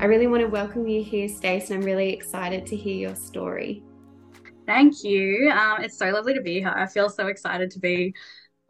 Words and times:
I 0.00 0.06
really 0.06 0.26
want 0.26 0.40
to 0.40 0.48
welcome 0.48 0.88
you 0.88 1.04
here, 1.04 1.28
Stace, 1.28 1.68
and 1.68 1.80
I'm 1.80 1.86
really 1.86 2.10
excited 2.10 2.64
to 2.68 2.76
hear 2.76 2.94
your 2.94 3.14
story. 3.14 3.82
Thank 4.64 5.04
you. 5.04 5.50
Um, 5.50 5.82
it's 5.82 5.98
so 5.98 6.06
lovely 6.06 6.32
to 6.32 6.40
be 6.40 6.60
here. 6.60 6.72
I 6.74 6.86
feel 6.86 7.10
so 7.10 7.26
excited 7.26 7.70
to 7.72 7.78
be 7.80 8.14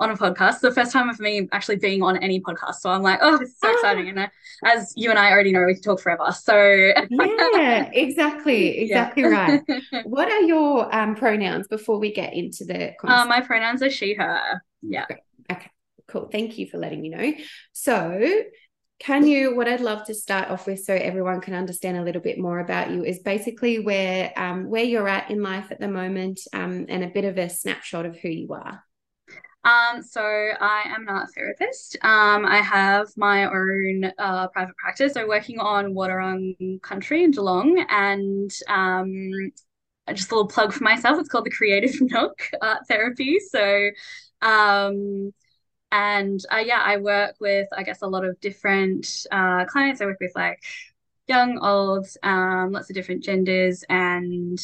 on 0.00 0.10
a 0.10 0.16
podcast. 0.16 0.60
The 0.60 0.72
first 0.72 0.92
time 0.92 1.08
of 1.08 1.20
me 1.20 1.46
actually 1.52 1.76
being 1.76 2.02
on 2.02 2.16
any 2.16 2.40
podcast. 2.40 2.76
So 2.76 2.90
I'm 2.90 3.02
like, 3.02 3.18
oh, 3.22 3.36
this 3.36 3.50
is 3.50 3.58
so 3.58 3.70
exciting. 3.70 4.08
And 4.08 4.30
as 4.64 4.92
you 4.96 5.10
and 5.10 5.18
I 5.18 5.30
already 5.30 5.52
know, 5.52 5.64
we 5.64 5.74
can 5.74 5.82
talk 5.82 6.00
forever. 6.00 6.32
So 6.32 6.56
yeah, 7.10 7.90
exactly. 7.92 8.80
Exactly 8.90 9.22
yeah. 9.22 9.28
right. 9.28 9.82
What 10.04 10.30
are 10.30 10.40
your 10.40 10.92
um, 10.94 11.14
pronouns 11.14 11.68
before 11.68 11.98
we 11.98 12.12
get 12.12 12.32
into 12.32 12.64
the 12.64 12.94
uh, 13.04 13.27
my 13.27 13.41
pronouns 13.41 13.82
are 13.82 13.91
she, 13.91 14.14
her. 14.14 14.62
Yeah. 14.82 15.05
Okay. 15.50 15.70
Cool. 16.08 16.28
Thank 16.32 16.56
you 16.56 16.66
for 16.66 16.78
letting 16.78 17.02
me 17.02 17.10
know. 17.10 17.34
So 17.72 18.42
can 18.98 19.27
you 19.27 19.56
what 19.56 19.66
i'd 19.66 19.80
love 19.80 20.05
to 20.05 20.12
start 20.12 20.50
off 20.50 20.66
with 20.66 20.84
so 20.84 20.92
everyone 20.92 21.41
can 21.41 21.55
understand 21.55 21.96
a 21.96 22.02
little 22.02 22.20
bit 22.20 22.38
more 22.38 22.58
about 22.58 22.91
you 22.91 23.02
is 23.02 23.19
basically 23.20 23.78
where 23.78 24.30
um, 24.36 24.69
where 24.69 24.84
you're 24.84 25.08
at 25.08 25.30
in 25.30 25.42
life 25.42 25.70
at 25.70 25.80
the 25.80 25.88
moment 25.88 26.38
um, 26.52 26.84
and 26.91 27.02
a 27.02 27.08
bit 27.08 27.24
of 27.24 27.38
a 27.38 27.48
snapshot 27.48 28.05
of 28.05 28.19
who 28.19 28.28
you 28.28 28.52
are 28.52 28.84
um, 29.64 30.02
so 30.02 30.23
I 30.23 30.84
am 30.87 31.02
an 31.02 31.09
art 31.09 31.28
therapist. 31.34 31.96
Um, 32.02 32.46
I 32.46 32.62
have 32.62 33.09
my 33.16 33.45
own 33.45 34.12
uh, 34.19 34.48
private 34.48 34.77
practice. 34.77 35.16
I'm 35.16 35.28
working 35.28 35.59
on 35.59 35.95
Wadawurrung 35.95 36.80
Country 36.83 37.24
in 37.24 37.30
Geelong, 37.30 37.84
and 37.88 38.50
um, 38.69 39.52
just 40.14 40.30
a 40.30 40.34
little 40.34 40.48
plug 40.48 40.73
for 40.73 40.84
myself. 40.84 41.19
It's 41.19 41.28
called 41.28 41.46
the 41.46 41.50
Creative 41.50 41.95
Nook 42.00 42.50
Art 42.62 42.86
Therapy. 42.88 43.38
So 43.38 43.91
um, 44.42 45.33
and 45.92 46.41
uh, 46.53 46.58
yeah, 46.58 46.81
I 46.84 46.98
work 46.98 47.34
with, 47.41 47.69
I 47.77 47.83
guess, 47.83 48.03
a 48.03 48.06
lot 48.06 48.25
of 48.25 48.41
different 48.41 49.27
uh, 49.31 49.64
clients. 49.66 50.00
I 50.00 50.06
work 50.06 50.19
with 50.20 50.33
like 50.34 50.62
young, 51.31 51.59
old, 51.61 52.06
um, 52.23 52.73
lots 52.73 52.91
of 52.91 52.95
different 52.95 53.23
genders, 53.23 53.84
and 53.89 54.59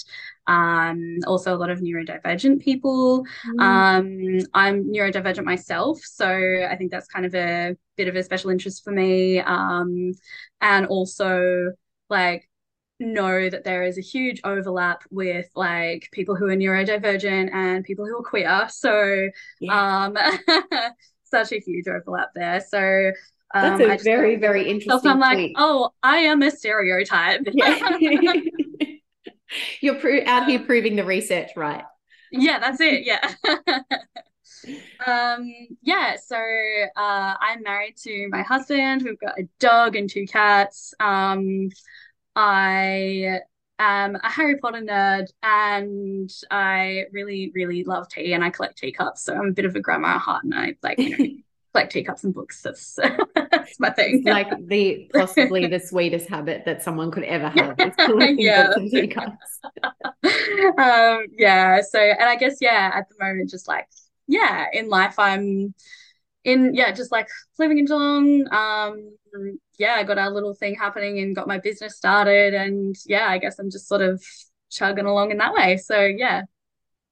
um, 0.46 1.18
also 1.26 1.54
a 1.54 1.56
lot 1.56 1.70
of 1.70 1.80
neurodivergent 1.80 2.60
people. 2.60 3.24
Mm. 3.46 3.60
Um, 3.60 4.46
I'm 4.52 4.84
neurodivergent 4.84 5.44
myself, 5.44 6.00
so 6.02 6.28
I 6.28 6.76
think 6.76 6.90
that's 6.90 7.06
kind 7.06 7.24
of 7.24 7.34
a 7.34 7.76
bit 7.96 8.08
of 8.08 8.16
a 8.16 8.22
special 8.22 8.50
interest 8.50 8.84
for 8.84 8.90
me. 8.90 9.38
Um, 9.38 10.12
and 10.60 10.86
also, 10.86 11.72
like, 12.10 12.50
know 12.98 13.48
that 13.48 13.64
there 13.64 13.84
is 13.84 13.98
a 13.98 14.02
huge 14.02 14.40
overlap 14.42 15.04
with 15.10 15.46
like 15.54 16.08
people 16.12 16.34
who 16.34 16.46
are 16.46 16.56
neurodivergent 16.56 17.52
and 17.52 17.84
people 17.84 18.06
who 18.06 18.18
are 18.18 18.22
queer. 18.22 18.66
So, 18.70 19.28
yeah. 19.60 20.04
um, 20.06 20.16
such 21.24 21.52
a 21.52 21.60
huge 21.60 21.86
overlap 21.88 22.30
there. 22.34 22.60
So 22.60 23.12
um, 23.54 23.78
that's 23.78 24.02
a 24.02 24.04
very, 24.04 24.36
very 24.36 24.68
interesting. 24.68 24.98
So 25.00 25.10
I'm 25.10 25.20
like, 25.20 25.52
oh, 25.56 25.90
I 26.02 26.18
am 26.18 26.42
a 26.42 26.50
stereotype. 26.50 27.46
Yeah. 27.54 28.34
You're 29.80 29.94
pro- 29.94 30.24
out 30.26 30.48
here 30.48 30.58
proving 30.58 30.96
the 30.96 31.04
research 31.04 31.50
right. 31.56 31.84
Yeah, 32.32 32.58
that's 32.58 32.80
it. 32.80 33.04
Yeah. 33.04 33.32
um 35.06 35.52
yeah 35.82 36.16
so 36.16 36.36
uh 36.36 37.34
i'm 37.40 37.62
married 37.62 37.96
to 37.96 38.28
my 38.30 38.42
husband 38.42 39.02
we've 39.02 39.20
got 39.20 39.38
a 39.38 39.48
dog 39.58 39.94
and 39.96 40.08
two 40.10 40.26
cats 40.26 40.94
um 41.00 41.68
i 42.34 43.38
am 43.78 44.16
a 44.16 44.28
harry 44.28 44.56
potter 44.56 44.80
nerd 44.80 45.26
and 45.42 46.30
i 46.50 47.04
really 47.12 47.52
really 47.54 47.84
love 47.84 48.08
tea 48.08 48.32
and 48.32 48.42
i 48.42 48.50
collect 48.50 48.78
teacups 48.78 49.22
so 49.22 49.34
i'm 49.34 49.48
a 49.48 49.52
bit 49.52 49.66
of 49.66 49.76
a 49.76 49.80
grandma 49.80 50.14
at 50.14 50.18
heart 50.20 50.44
and 50.44 50.54
i 50.54 50.74
like 50.82 50.98
you 50.98 51.10
know 51.10 51.26
collect 51.76 51.92
teacups 51.92 52.24
and 52.24 52.32
books. 52.32 52.62
That's, 52.62 52.98
that's 53.34 53.78
my 53.78 53.90
thing. 53.90 54.18
It's 54.18 54.26
like 54.26 54.48
the 54.66 55.10
possibly 55.12 55.66
the 55.66 55.78
sweetest 55.78 56.28
habit 56.28 56.64
that 56.64 56.82
someone 56.82 57.10
could 57.10 57.24
ever 57.24 57.50
have 57.50 57.78
is 57.78 57.94
yeah. 58.38 58.66
books 58.68 58.76
and 58.76 58.90
teacups. 58.90 59.60
um, 60.78 61.26
yeah. 61.36 61.82
So, 61.82 62.00
and 62.00 62.28
I 62.28 62.36
guess 62.36 62.56
yeah, 62.60 62.90
at 62.94 63.08
the 63.08 63.22
moment, 63.22 63.50
just 63.50 63.68
like 63.68 63.86
yeah, 64.26 64.66
in 64.72 64.88
life, 64.88 65.18
I'm 65.18 65.74
in 66.44 66.74
yeah, 66.74 66.92
just 66.92 67.12
like 67.12 67.28
living 67.58 67.78
in 67.78 67.84
Geelong. 67.84 68.46
Um, 68.50 69.58
yeah, 69.78 69.96
I 69.96 70.04
got 70.04 70.16
our 70.16 70.30
little 70.30 70.54
thing 70.54 70.74
happening 70.74 71.18
and 71.18 71.36
got 71.36 71.46
my 71.46 71.58
business 71.58 71.96
started, 71.96 72.54
and 72.54 72.96
yeah, 73.04 73.26
I 73.28 73.36
guess 73.36 73.58
I'm 73.58 73.70
just 73.70 73.86
sort 73.86 74.00
of 74.00 74.22
chugging 74.70 75.06
along 75.06 75.30
in 75.30 75.38
that 75.38 75.52
way. 75.52 75.76
So 75.76 76.00
yeah. 76.00 76.42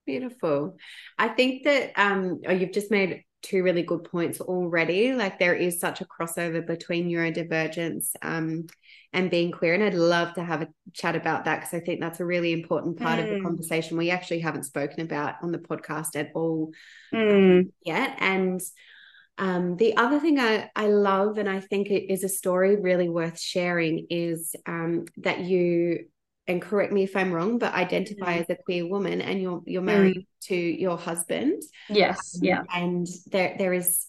Beautiful. 0.07 0.77
I 1.19 1.29
think 1.29 1.65
that 1.65 1.93
um, 1.97 2.43
oh, 2.47 2.53
you've 2.53 2.73
just 2.73 2.91
made 2.91 3.24
two 3.45 3.63
really 3.63 3.83
good 3.83 4.05
points 4.05 4.41
already. 4.41 5.13
Like 5.13 5.39
there 5.39 5.55
is 5.55 5.79
such 5.79 6.01
a 6.01 6.07
crossover 6.07 6.67
between 6.67 7.09
neurodivergence 7.09 8.11
um, 8.23 8.67
and 9.13 9.31
being 9.31 9.53
queer. 9.53 9.75
And 9.75 9.85
I'd 9.85 9.95
love 9.95 10.35
to 10.35 10.43
have 10.43 10.63
a 10.63 10.69
chat 10.95 11.15
about 11.15 11.45
that 11.45 11.61
because 11.61 11.75
I 11.75 11.81
think 11.81 12.01
that's 12.01 12.21
a 12.21 12.25
really 12.25 12.53
important 12.53 12.99
part 12.99 13.21
mm. 13.21 13.25
of 13.25 13.29
the 13.29 13.37
mm. 13.37 13.43
conversation 13.43 13.99
we 13.99 14.11
actually 14.11 14.41
haven't 14.41 14.65
spoken 14.65 15.01
about 15.01 15.35
on 15.43 15.53
the 15.53 15.59
podcast 15.59 16.17
at 16.17 16.31
all 16.35 16.73
mm. 17.13 17.71
yet. 17.85 18.17
And 18.19 18.61
um, 19.37 19.77
the 19.77 19.97
other 19.99 20.21
thing 20.21 20.41
I, 20.41 20.71
I 20.75 20.87
love 20.87 21.37
and 21.37 21.49
I 21.49 21.61
think 21.61 21.91
it 21.91 22.11
is 22.11 22.25
a 22.25 22.29
story 22.29 22.77
really 22.77 23.11
worth 23.11 23.39
sharing 23.39 24.07
is 24.09 24.57
um, 24.65 25.05
that 25.19 25.41
you 25.41 26.07
and 26.47 26.61
correct 26.61 26.93
me 26.93 27.05
if 27.05 27.17
I'm 27.17 27.33
wrong, 27.33 27.59
but 27.59 27.73
identify 27.73 28.37
mm. 28.37 28.41
as 28.43 28.51
a 28.51 28.57
queer 28.57 28.87
woman 28.87 29.21
and 29.21 29.41
you're 29.41 29.63
you're 29.67 29.83
married 29.83 30.19
mm. 30.19 30.47
to 30.49 30.55
your 30.55 30.99
husband. 30.99 31.63
Yes. 31.89 32.37
Um, 32.37 32.45
yeah. 32.45 32.63
And 32.73 33.07
there 33.31 33.57
there 33.59 33.73
is 33.73 34.07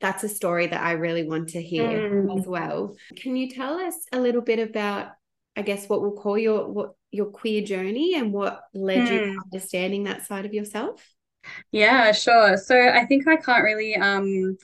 that's 0.00 0.24
a 0.24 0.28
story 0.28 0.66
that 0.66 0.82
I 0.82 0.92
really 0.92 1.26
want 1.26 1.50
to 1.50 1.62
hear 1.62 2.22
mm. 2.22 2.38
as 2.38 2.46
well. 2.46 2.94
Can 3.16 3.36
you 3.36 3.50
tell 3.50 3.78
us 3.78 3.94
a 4.12 4.20
little 4.20 4.42
bit 4.42 4.58
about 4.58 5.08
I 5.56 5.62
guess 5.62 5.88
what 5.88 6.00
we'll 6.00 6.12
call 6.12 6.38
your 6.38 6.68
what 6.68 6.94
your 7.10 7.26
queer 7.26 7.62
journey 7.62 8.14
and 8.16 8.32
what 8.32 8.62
led 8.72 9.08
you 9.08 9.18
to 9.18 9.26
mm. 9.26 9.36
understanding 9.44 10.04
that 10.04 10.26
side 10.26 10.46
of 10.46 10.54
yourself? 10.54 11.04
Yeah, 11.72 12.12
sure. 12.12 12.56
So 12.56 12.78
I 12.78 13.04
think 13.06 13.26
I 13.26 13.36
can't 13.36 13.64
really 13.64 13.96
um 13.96 14.56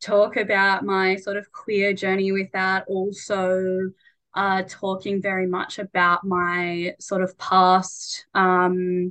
talk 0.00 0.36
about 0.36 0.84
my 0.84 1.16
sort 1.16 1.36
of 1.36 1.50
queer 1.52 1.92
journey 1.92 2.32
without 2.32 2.84
also 2.86 3.90
uh, 4.38 4.62
talking 4.68 5.20
very 5.20 5.48
much 5.48 5.80
about 5.80 6.24
my 6.24 6.94
sort 7.00 7.22
of 7.22 7.36
past 7.38 8.24
um, 8.34 9.10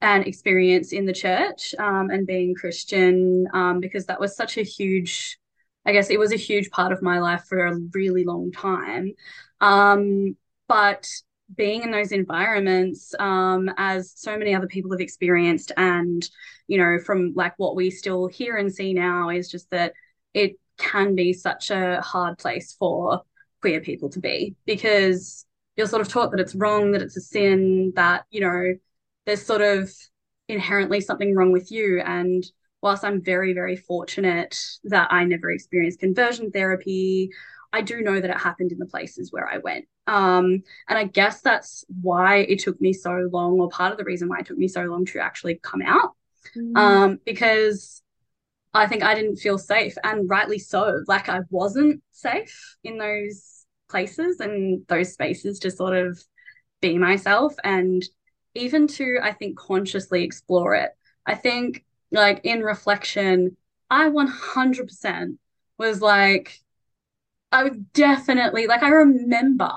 and 0.00 0.26
experience 0.26 0.94
in 0.94 1.04
the 1.04 1.12
church 1.12 1.74
um, 1.78 2.08
and 2.08 2.26
being 2.26 2.54
Christian, 2.54 3.46
um, 3.52 3.78
because 3.78 4.06
that 4.06 4.18
was 4.18 4.34
such 4.34 4.56
a 4.56 4.62
huge, 4.62 5.38
I 5.84 5.92
guess 5.92 6.08
it 6.08 6.18
was 6.18 6.32
a 6.32 6.36
huge 6.36 6.70
part 6.70 6.92
of 6.92 7.02
my 7.02 7.18
life 7.18 7.44
for 7.46 7.66
a 7.66 7.78
really 7.92 8.24
long 8.24 8.50
time. 8.50 9.12
Um, 9.60 10.34
but 10.66 11.06
being 11.54 11.82
in 11.82 11.90
those 11.90 12.12
environments, 12.12 13.14
um, 13.18 13.70
as 13.76 14.14
so 14.16 14.38
many 14.38 14.54
other 14.54 14.66
people 14.66 14.92
have 14.92 15.00
experienced, 15.00 15.72
and 15.76 16.26
you 16.68 16.78
know, 16.78 16.98
from 17.04 17.34
like 17.36 17.52
what 17.58 17.76
we 17.76 17.90
still 17.90 18.28
hear 18.28 18.56
and 18.56 18.72
see 18.72 18.94
now, 18.94 19.28
is 19.28 19.50
just 19.50 19.70
that 19.72 19.92
it 20.32 20.56
can 20.78 21.14
be 21.14 21.34
such 21.34 21.70
a 21.70 22.00
hard 22.00 22.38
place 22.38 22.72
for 22.72 23.24
queer 23.60 23.80
people 23.80 24.08
to 24.10 24.20
be 24.20 24.54
because 24.66 25.46
you're 25.76 25.86
sort 25.86 26.02
of 26.02 26.08
taught 26.08 26.30
that 26.32 26.40
it's 26.40 26.54
wrong, 26.54 26.92
that 26.92 27.02
it's 27.02 27.16
a 27.16 27.20
sin, 27.20 27.92
that, 27.96 28.24
you 28.30 28.40
know, 28.40 28.74
there's 29.26 29.44
sort 29.44 29.62
of 29.62 29.92
inherently 30.48 31.00
something 31.00 31.34
wrong 31.34 31.52
with 31.52 31.70
you. 31.70 32.00
And 32.00 32.44
whilst 32.82 33.04
I'm 33.04 33.22
very, 33.22 33.52
very 33.52 33.76
fortunate 33.76 34.58
that 34.84 35.12
I 35.12 35.24
never 35.24 35.50
experienced 35.50 36.00
conversion 36.00 36.50
therapy, 36.50 37.30
I 37.72 37.82
do 37.82 38.00
know 38.00 38.18
that 38.18 38.30
it 38.30 38.38
happened 38.38 38.72
in 38.72 38.78
the 38.78 38.86
places 38.86 39.30
where 39.30 39.46
I 39.48 39.58
went. 39.58 39.86
Um, 40.06 40.62
and 40.88 40.98
I 40.98 41.04
guess 41.04 41.42
that's 41.42 41.84
why 42.00 42.38
it 42.38 42.60
took 42.60 42.80
me 42.80 42.92
so 42.94 43.28
long, 43.30 43.60
or 43.60 43.68
part 43.68 43.92
of 43.92 43.98
the 43.98 44.04
reason 44.04 44.28
why 44.28 44.38
it 44.38 44.46
took 44.46 44.56
me 44.56 44.68
so 44.68 44.82
long 44.84 45.04
to 45.06 45.20
actually 45.20 45.60
come 45.62 45.82
out. 45.82 46.14
Mm. 46.56 46.76
Um, 46.78 47.20
because 47.26 48.02
I 48.72 48.86
think 48.86 49.02
I 49.02 49.14
didn't 49.14 49.36
feel 49.36 49.58
safe, 49.58 49.96
and 50.02 50.30
rightly 50.30 50.58
so. 50.58 51.02
Like 51.06 51.28
I 51.28 51.40
wasn't 51.50 52.02
safe 52.12 52.76
in 52.82 52.96
those 52.96 53.57
places 53.88 54.40
and 54.40 54.86
those 54.88 55.12
spaces 55.12 55.58
to 55.60 55.70
sort 55.70 55.96
of 55.96 56.22
be 56.80 56.98
myself 56.98 57.54
and 57.64 58.04
even 58.54 58.86
to, 58.86 59.18
I 59.22 59.32
think, 59.32 59.58
consciously 59.58 60.24
explore 60.24 60.74
it. 60.74 60.90
I 61.26 61.34
think, 61.34 61.84
like, 62.10 62.40
in 62.44 62.62
reflection, 62.62 63.56
I 63.90 64.08
100% 64.08 65.38
was 65.78 66.00
like, 66.00 66.60
I 67.52 67.64
was 67.64 67.76
definitely, 67.94 68.66
like, 68.66 68.82
I 68.82 68.90
remember 68.90 69.70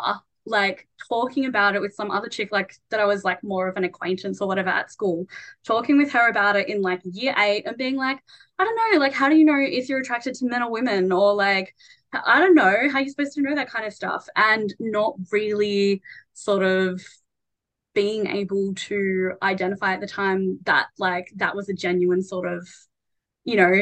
like 0.46 0.88
talking 1.08 1.46
about 1.46 1.76
it 1.76 1.82
with 1.82 1.94
some 1.94 2.12
other 2.12 2.28
chick 2.28 2.52
like 2.52 2.76
that 2.90 3.00
I 3.00 3.06
was 3.06 3.24
like 3.24 3.44
more 3.44 3.68
of 3.68 3.78
an 3.78 3.84
acquaintance 3.84 4.42
or 4.42 4.48
whatever 4.48 4.70
at 4.70 4.92
school, 4.92 5.28
talking 5.66 5.98
with 5.98 6.12
her 6.14 6.30
about 6.30 6.56
it 6.56 6.70
in 6.70 6.82
like 6.82 7.02
year 7.04 7.36
eight 7.38 7.66
and 7.66 7.78
being 7.78 7.96
like, 7.96 8.20
I 8.58 8.64
don't 8.64 8.94
know, 8.94 9.00
like 9.00 9.14
how 9.14 9.30
do 9.30 9.36
you 9.36 9.46
know 9.46 9.60
if 9.60 9.90
you're 9.90 10.02
attracted 10.02 10.36
to 10.36 10.46
men 10.46 10.64
or 10.64 10.72
women? 10.72 11.12
Or 11.12 11.34
like 11.34 11.76
I 12.14 12.40
don't 12.40 12.56
know 12.56 12.90
how 12.92 13.00
you're 13.00 13.10
supposed 13.10 13.34
to 13.34 13.42
know 13.42 13.56
that 13.56 13.70
kind 13.70 13.86
of 13.86 13.94
stuff. 13.94 14.28
And 14.36 14.74
not 14.80 15.16
really 15.32 16.02
sort 16.34 16.64
of 16.64 17.02
being 17.94 18.28
able 18.28 18.74
to 18.74 19.34
identify 19.42 19.94
at 19.94 20.02
the 20.02 20.08
time 20.08 20.60
that 20.64 20.88
like 20.98 21.32
that 21.36 21.56
was 21.56 21.70
a 21.70 21.74
genuine 21.74 22.24
sort 22.24 22.48
of 22.48 22.68
you 23.44 23.56
know 23.58 23.82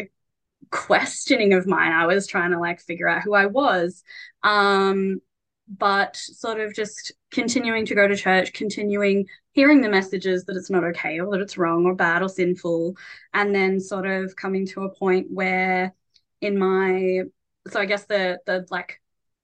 questioning 0.71 1.53
of 1.53 1.67
mine. 1.67 1.91
I 1.91 2.05
was 2.07 2.27
trying 2.27 2.51
to 2.51 2.59
like 2.59 2.81
figure 2.81 3.07
out 3.07 3.23
who 3.23 3.33
i 3.33 3.45
was. 3.45 4.03
Um 4.43 5.21
but 5.77 6.15
sort 6.15 6.59
of 6.59 6.73
just 6.73 7.11
continuing 7.31 7.85
to 7.85 7.95
go 7.95 8.07
to 8.07 8.15
church 8.15 8.53
continuing 8.53 9.25
hearing 9.51 9.81
the 9.81 9.89
messages 9.89 10.45
that 10.45 10.55
it's 10.55 10.69
not 10.69 10.83
okay 10.83 11.19
or 11.19 11.31
that 11.31 11.41
it's 11.41 11.57
wrong 11.57 11.85
or 11.85 11.93
bad 11.93 12.21
or 12.21 12.29
sinful 12.29 12.95
and 13.33 13.53
then 13.53 13.79
sort 13.79 14.07
of 14.07 14.35
coming 14.35 14.65
to 14.65 14.83
a 14.83 14.95
point 14.95 15.27
where 15.29 15.93
in 16.41 16.57
my 16.57 17.21
so 17.69 17.79
i 17.79 17.85
guess 17.85 18.05
the 18.05 18.39
the 18.45 18.65
like 18.71 18.99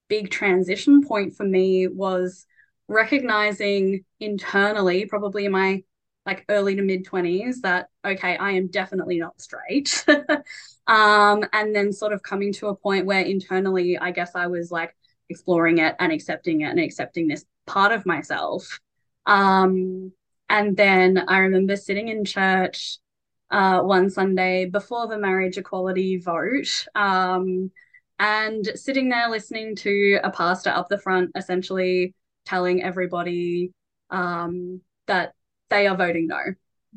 big 0.07 0.29
transition 0.29 1.03
point 1.03 1.35
for 1.35 1.45
me 1.45 1.87
was 1.87 2.45
recognizing 2.87 4.05
internally, 4.19 5.05
probably 5.05 5.45
in 5.45 5.51
my 5.51 5.83
like 6.25 6.45
early 6.49 6.75
to 6.75 6.81
mid 6.81 7.05
20s, 7.05 7.61
that 7.61 7.89
okay, 8.03 8.35
I 8.37 8.51
am 8.51 8.67
definitely 8.67 9.19
not 9.19 9.39
straight. 9.39 10.03
um, 10.87 11.45
and 11.53 11.75
then 11.75 11.93
sort 11.93 12.13
of 12.13 12.23
coming 12.23 12.51
to 12.53 12.67
a 12.67 12.75
point 12.75 13.05
where 13.05 13.21
internally, 13.21 13.97
I 13.97 14.11
guess 14.11 14.31
I 14.35 14.47
was 14.47 14.71
like 14.71 14.95
exploring 15.29 15.79
it 15.79 15.95
and 15.99 16.11
accepting 16.11 16.61
it 16.61 16.69
and 16.69 16.79
accepting 16.79 17.27
this 17.27 17.45
part 17.65 17.91
of 17.91 18.05
myself. 18.05 18.79
Um, 19.25 20.11
and 20.49 20.77
then 20.77 21.23
I 21.27 21.39
remember 21.39 21.75
sitting 21.75 22.09
in 22.09 22.25
church 22.25 22.99
uh, 23.49 23.81
one 23.81 24.09
Sunday 24.09 24.65
before 24.65 25.07
the 25.07 25.17
marriage 25.17 25.57
equality 25.57 26.17
vote. 26.17 26.85
Um, 26.95 27.71
and 28.19 28.65
sitting 28.75 29.09
there 29.09 29.29
listening 29.29 29.75
to 29.77 30.19
a 30.23 30.31
pastor 30.31 30.69
up 30.69 30.87
the 30.89 30.97
front 30.97 31.31
essentially 31.35 32.13
telling 32.45 32.83
everybody 32.83 33.71
um, 34.09 34.81
that 35.07 35.33
they 35.69 35.87
are 35.87 35.97
voting 35.97 36.27
no. 36.27 36.39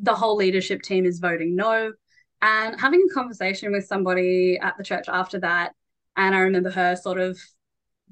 The 0.00 0.14
whole 0.14 0.36
leadership 0.36 0.82
team 0.82 1.04
is 1.04 1.18
voting 1.18 1.56
no. 1.56 1.92
And 2.40 2.80
having 2.80 3.04
a 3.10 3.14
conversation 3.14 3.72
with 3.72 3.86
somebody 3.86 4.58
at 4.62 4.76
the 4.76 4.84
church 4.84 5.06
after 5.08 5.40
that, 5.40 5.72
and 6.16 6.34
I 6.34 6.40
remember 6.40 6.70
her 6.70 6.94
sort 6.94 7.18
of 7.18 7.38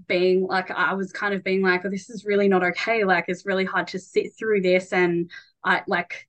being 0.06 0.46
like, 0.46 0.70
I 0.70 0.94
was 0.94 1.12
kind 1.12 1.34
of 1.34 1.42
being 1.44 1.62
like, 1.62 1.84
oh, 1.84 1.90
this 1.90 2.10
is 2.10 2.24
really 2.24 2.48
not 2.48 2.64
okay. 2.64 3.04
Like, 3.04 3.26
it's 3.28 3.46
really 3.46 3.64
hard 3.64 3.88
to 3.88 3.98
sit 3.98 4.36
through 4.38 4.62
this. 4.62 4.92
And 4.92 5.30
I 5.64 5.82
like 5.86 6.28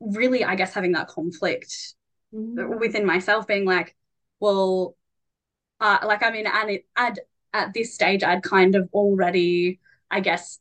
really, 0.00 0.44
I 0.44 0.54
guess, 0.54 0.74
having 0.74 0.92
that 0.92 1.08
conflict 1.08 1.94
mm-hmm. 2.34 2.78
within 2.78 3.06
myself, 3.06 3.46
being 3.46 3.64
like, 3.64 3.96
well, 4.40 4.96
uh, 5.80 5.98
like, 6.04 6.22
I 6.22 6.30
mean, 6.30 6.46
and 6.46 6.70
it, 6.70 6.86
I'd, 6.94 7.20
at 7.52 7.72
this 7.72 7.94
stage, 7.94 8.22
I'd 8.22 8.42
kind 8.42 8.74
of 8.74 8.88
already 8.92 9.80
I 10.10 10.20
guess, 10.20 10.58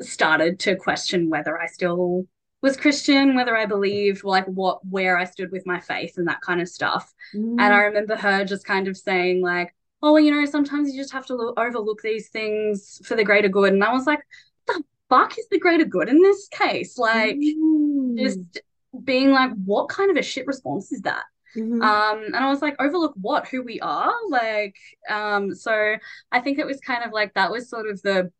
started 0.00 0.58
to 0.60 0.76
question 0.76 1.30
whether 1.30 1.60
I 1.60 1.66
still 1.66 2.26
was 2.62 2.76
Christian, 2.76 3.34
whether 3.34 3.56
I 3.56 3.66
believed, 3.66 4.24
like 4.24 4.46
what, 4.46 4.84
where 4.86 5.18
I 5.18 5.24
stood 5.24 5.52
with 5.52 5.66
my 5.66 5.80
faith 5.80 6.14
and 6.16 6.28
that 6.28 6.40
kind 6.40 6.60
of 6.60 6.68
stuff. 6.68 7.12
Mm. 7.34 7.52
And 7.52 7.74
I 7.74 7.82
remember 7.82 8.16
her 8.16 8.44
just 8.44 8.64
kind 8.64 8.88
of 8.88 8.96
saying, 8.96 9.42
like, 9.42 9.74
oh, 10.04 10.18
you 10.18 10.30
know, 10.30 10.44
sometimes 10.44 10.92
you 10.92 11.00
just 11.00 11.14
have 11.14 11.24
to 11.24 11.34
lo- 11.34 11.54
overlook 11.56 12.02
these 12.02 12.28
things 12.28 13.00
for 13.06 13.16
the 13.16 13.24
greater 13.24 13.48
good. 13.48 13.72
And 13.72 13.82
I 13.82 13.92
was 13.92 14.06
like, 14.06 14.20
the 14.66 14.84
fuck 15.08 15.38
is 15.38 15.48
the 15.50 15.58
greater 15.58 15.86
good 15.86 16.10
in 16.10 16.20
this 16.20 16.46
case? 16.48 16.98
Like, 16.98 17.36
mm. 17.36 18.18
just 18.18 18.60
being 19.02 19.30
like, 19.30 19.52
what 19.64 19.88
kind 19.88 20.10
of 20.10 20.18
a 20.18 20.22
shit 20.22 20.46
response 20.46 20.92
is 20.92 21.00
that? 21.02 21.24
Mm-hmm. 21.56 21.80
Um, 21.80 22.24
and 22.26 22.36
I 22.36 22.50
was 22.50 22.60
like, 22.60 22.76
overlook 22.78 23.14
what? 23.16 23.48
Who 23.48 23.62
we 23.62 23.80
are? 23.80 24.12
Like, 24.28 24.76
um, 25.08 25.54
so 25.54 25.96
I 26.30 26.40
think 26.40 26.58
it 26.58 26.66
was 26.66 26.80
kind 26.80 27.02
of 27.02 27.12
like 27.12 27.32
that 27.34 27.50
was 27.50 27.70
sort 27.70 27.88
of 27.88 28.02
the 28.02 28.30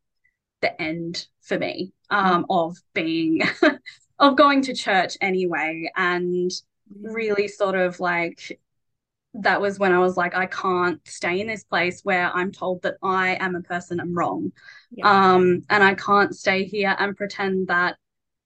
the 0.61 0.79
end 0.81 1.27
for 1.41 1.57
me 1.57 1.93
um, 2.11 2.43
mm. 2.43 2.45
of 2.49 2.77
being 2.93 3.41
of 4.19 4.35
going 4.35 4.61
to 4.63 4.73
church 4.75 5.17
anyway 5.19 5.91
and 5.95 6.51
really 7.01 7.47
sort 7.47 7.75
of 7.75 7.99
like 7.99 8.59
that 9.41 9.61
was 9.61 9.79
when 9.79 9.91
I 9.91 9.99
was 9.99 10.17
like, 10.17 10.35
I 10.35 10.45
can't 10.45 10.99
stay 11.07 11.41
in 11.41 11.47
this 11.47 11.63
place 11.63 12.01
where 12.03 12.31
I'm 12.33 12.51
told 12.51 12.81
that 12.83 12.95
I 13.03 13.35
am 13.39 13.55
a 13.55 13.61
person 13.61 13.99
I'm 13.99 14.17
wrong. 14.17 14.51
Yeah. 14.91 15.33
Um, 15.33 15.63
and 15.69 15.83
I 15.83 15.93
can't 15.95 16.35
stay 16.35 16.63
here 16.63 16.95
and 16.97 17.17
pretend 17.17 17.67
that, 17.67 17.97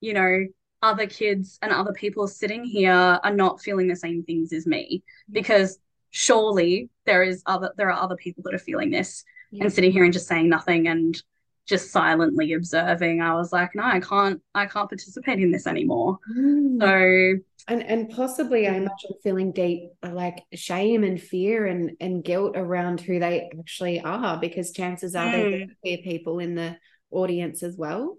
you 0.01 0.13
know, 0.13 0.45
other 0.81 1.07
kids 1.07 1.59
and 1.61 1.71
other 1.71 1.93
people 1.93 2.27
sitting 2.27 2.63
here 2.63 2.91
are 2.91 3.33
not 3.33 3.61
feeling 3.61 3.87
the 3.87 3.95
same 3.95 4.23
things 4.23 4.53
as 4.53 4.65
me. 4.65 5.03
Because 5.29 5.77
surely 6.11 6.89
there 7.05 7.23
is 7.23 7.43
other 7.45 7.71
there 7.77 7.91
are 7.91 8.01
other 8.01 8.15
people 8.15 8.43
that 8.43 8.53
are 8.53 8.59
feeling 8.59 8.89
this 8.89 9.23
yeah. 9.51 9.63
and 9.63 9.73
sitting 9.73 9.91
here 9.91 10.03
and 10.03 10.13
just 10.13 10.27
saying 10.27 10.49
nothing 10.49 10.87
and 10.87 11.21
just 11.65 11.91
silently 11.91 12.53
observing 12.53 13.21
i 13.21 13.33
was 13.33 13.53
like 13.53 13.75
no 13.75 13.83
i 13.83 13.99
can't 13.99 14.41
i 14.55 14.65
can't 14.65 14.89
participate 14.89 15.39
in 15.39 15.51
this 15.51 15.67
anymore 15.67 16.17
mm. 16.35 16.79
so 16.81 17.39
and 17.69 17.83
and 17.83 18.09
possibly 18.09 18.67
i 18.67 18.71
imagine 18.71 19.11
feeling 19.23 19.51
deep 19.51 19.89
like 20.03 20.43
shame 20.53 21.03
and 21.03 21.21
fear 21.21 21.65
and 21.65 21.91
and 22.01 22.23
guilt 22.23 22.53
around 22.55 22.99
who 22.99 23.19
they 23.19 23.49
actually 23.57 24.01
are 24.01 24.39
because 24.39 24.71
chances 24.71 25.15
are 25.15 25.31
mm. 25.31 25.69
there 25.83 25.93
are 25.93 25.97
people 26.03 26.39
in 26.39 26.55
the 26.55 26.75
audience 27.11 27.63
as 27.63 27.77
well 27.77 28.17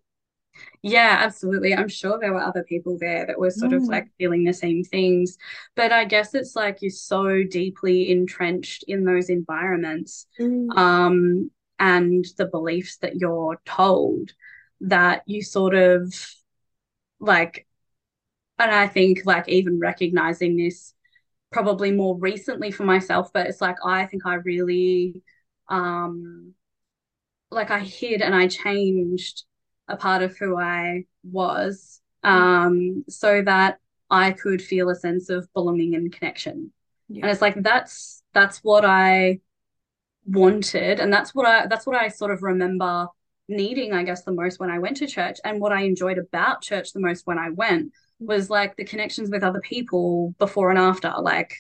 yeah, 0.83 1.19
absolutely. 1.21 1.75
I'm 1.75 1.89
sure 1.89 2.19
there 2.19 2.33
were 2.33 2.43
other 2.43 2.65
people 2.65 2.97
there 2.99 3.27
that 3.27 3.39
were 3.39 3.51
sort 3.51 3.73
mm. 3.73 3.77
of 3.77 3.83
like 3.85 4.09
feeling 4.19 4.45
the 4.45 4.53
same 4.53 4.83
things. 4.83 5.37
But 5.77 5.93
I 5.93 6.05
guess 6.05 6.35
it's 6.35 6.57
like 6.57 6.79
you're 6.81 6.91
so 6.91 7.45
deeply 7.45 8.11
entrenched 8.11 8.85
in 8.89 9.05
those 9.05 9.31
environments. 9.31 10.27
Mm. 10.41 10.77
Um, 10.77 11.51
and 11.79 12.27
the 12.37 12.47
beliefs 12.47 12.99
that 12.99 13.17
you're 13.17 13.61
told 13.65 14.33
that 14.83 15.23
you 15.27 15.43
sort 15.43 15.75
of 15.75 16.15
like 17.21 17.67
and 18.61 18.71
I 18.71 18.87
think 18.87 19.23
like 19.25 19.49
even 19.49 19.81
recognizing 19.81 20.57
this 20.57 20.95
probably 21.51 21.91
more 21.91 22.17
recently 22.19 22.71
for 22.71 22.85
myself, 22.85 23.33
but 23.33 23.47
it's 23.47 23.61
like 23.61 23.77
I 23.85 24.07
think 24.07 24.27
I 24.27 24.35
really 24.35 25.23
um 25.69 26.55
like 27.51 27.71
I 27.71 27.81
hid 27.81 28.23
and 28.23 28.35
I 28.35 28.47
changed 28.49 29.45
a 29.89 29.97
part 29.97 30.23
of 30.23 30.37
who 30.37 30.59
I 30.59 31.05
was 31.25 32.01
um 32.23 33.05
so 33.09 33.43
that 33.43 33.79
I 34.11 34.33
could 34.33 34.63
feel 34.63 34.91
a 34.91 34.95
sense 34.95 35.31
of 35.31 35.53
belonging 35.53 35.95
and 35.95 36.13
connection. 36.13 36.73
Yeah. 37.09 37.23
And 37.23 37.31
it's 37.31 37.43
like 37.43 37.61
that's 37.63 38.23
that's 38.35 38.59
what 38.59 38.85
I 38.85 39.41
wanted 40.27 41.01
and 41.01 41.13
that's 41.13 41.35
what 41.35 41.47
i 41.47 41.67
that's 41.67 41.87
what 41.87 41.97
i 41.97 42.09
sort 42.09 42.31
of 42.31 42.43
remember 42.43 43.09
needing 43.49 43.93
i 43.93 44.03
guess 44.03 44.23
the 44.23 44.33
most 44.33 44.61
when 44.61 44.71
i 44.71 44.79
went 44.79 44.97
to 44.97 45.07
church 45.07 45.39
and 45.45 45.61
what 45.61 45.73
i 45.73 45.83
enjoyed 45.83 46.19
about 46.19 46.63
church 46.63 46.93
the 46.93 47.01
most 47.01 47.27
when 47.27 47.39
i 47.39 47.49
went 47.51 47.93
was 48.21 48.51
like 48.51 48.77
the 48.77 48.85
connections 48.85 49.31
with 49.31 49.43
other 49.43 49.61
people 49.61 50.35
before 50.39 50.71
and 50.71 50.79
after 50.79 51.13
like 51.21 51.57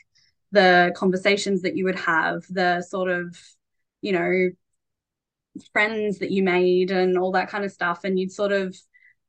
the 0.53 0.93
conversations 0.97 1.63
that 1.63 1.77
you 1.77 1.85
would 1.85 1.99
have 1.99 2.45
the 2.51 2.83
sort 2.83 3.11
of 3.11 3.37
you 4.03 4.13
know 4.13 4.51
friends 5.73 6.19
that 6.19 6.31
you 6.31 6.43
made 6.43 6.91
and 6.91 7.19
all 7.19 7.33
that 7.33 7.49
kind 7.49 7.65
of 7.65 7.73
stuff 7.73 8.05
and 8.05 8.19
you'd 8.19 8.33
sort 8.33 8.53
of 8.53 8.77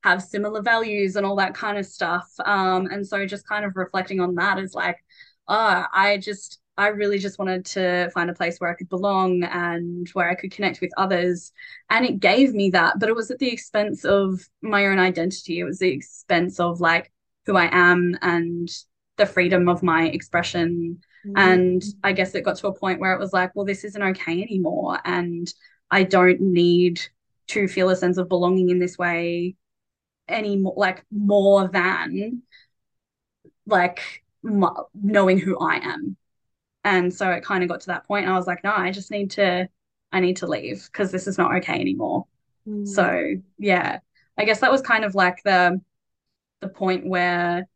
have 0.03 0.21
similar 0.21 0.61
values 0.61 1.15
and 1.15 1.25
all 1.25 1.35
that 1.35 1.53
kind 1.53 1.77
of 1.77 1.85
stuff 1.85 2.29
um 2.45 2.87
and 2.87 3.07
so 3.07 3.25
just 3.25 3.47
kind 3.47 3.65
of 3.65 3.75
reflecting 3.75 4.19
on 4.19 4.35
that 4.35 4.59
is 4.59 4.73
like 4.73 4.97
oh, 5.47 5.85
i 5.93 6.17
just 6.17 6.61
I 6.77 6.87
really 6.87 7.19
just 7.19 7.37
wanted 7.37 7.65
to 7.65 8.09
find 8.11 8.29
a 8.29 8.33
place 8.33 8.57
where 8.57 8.71
I 8.71 8.73
could 8.75 8.89
belong 8.89 9.43
and 9.43 10.07
where 10.13 10.29
I 10.29 10.35
could 10.35 10.51
connect 10.51 10.81
with 10.81 10.91
others. 10.97 11.51
And 11.89 12.05
it 12.05 12.19
gave 12.19 12.53
me 12.53 12.71
that, 12.71 12.97
but 12.97 13.09
it 13.09 13.15
was 13.15 13.29
at 13.29 13.39
the 13.39 13.51
expense 13.51 14.05
of 14.05 14.41
my 14.61 14.87
own 14.87 14.97
identity. 14.97 15.59
It 15.59 15.65
was 15.65 15.79
the 15.79 15.91
expense 15.91 16.59
of 16.59 16.79
like 16.79 17.11
who 17.45 17.55
I 17.55 17.69
am 17.71 18.17
and 18.21 18.69
the 19.17 19.25
freedom 19.25 19.67
of 19.67 19.83
my 19.83 20.07
expression. 20.07 21.01
Mm-hmm. 21.25 21.37
And 21.37 21.83
I 22.03 22.13
guess 22.13 22.33
it 22.35 22.45
got 22.45 22.57
to 22.57 22.67
a 22.67 22.73
point 22.73 22.99
where 22.99 23.13
it 23.13 23.19
was 23.19 23.33
like, 23.33 23.55
well, 23.55 23.65
this 23.65 23.83
isn't 23.83 24.01
okay 24.01 24.41
anymore. 24.41 24.99
And 25.05 25.51
I 25.89 26.03
don't 26.03 26.41
need 26.41 27.01
to 27.47 27.67
feel 27.67 27.89
a 27.89 27.95
sense 27.95 28.17
of 28.17 28.29
belonging 28.29 28.69
in 28.69 28.79
this 28.79 28.97
way 28.97 29.55
anymore, 30.27 30.75
like 30.77 31.05
more 31.11 31.67
than 31.67 32.43
like 33.65 34.23
knowing 34.43 35.37
who 35.37 35.59
I 35.59 35.75
am 35.75 36.17
and 36.83 37.13
so 37.13 37.29
it 37.29 37.43
kind 37.43 37.63
of 37.63 37.69
got 37.69 37.81
to 37.81 37.87
that 37.87 38.05
point 38.07 38.25
and 38.25 38.33
i 38.33 38.37
was 38.37 38.47
like 38.47 38.63
no 38.63 38.71
i 38.71 38.91
just 38.91 39.11
need 39.11 39.31
to 39.31 39.67
i 40.11 40.19
need 40.19 40.37
to 40.37 40.47
leave 40.47 40.87
because 40.91 41.11
this 41.11 41.27
is 41.27 41.37
not 41.37 41.55
okay 41.55 41.79
anymore 41.79 42.25
mm. 42.67 42.87
so 42.87 43.33
yeah 43.57 43.99
i 44.37 44.45
guess 44.45 44.59
that 44.59 44.71
was 44.71 44.81
kind 44.81 45.05
of 45.05 45.15
like 45.15 45.41
the 45.43 45.79
the 46.61 46.69
point 46.69 47.05
where 47.05 47.67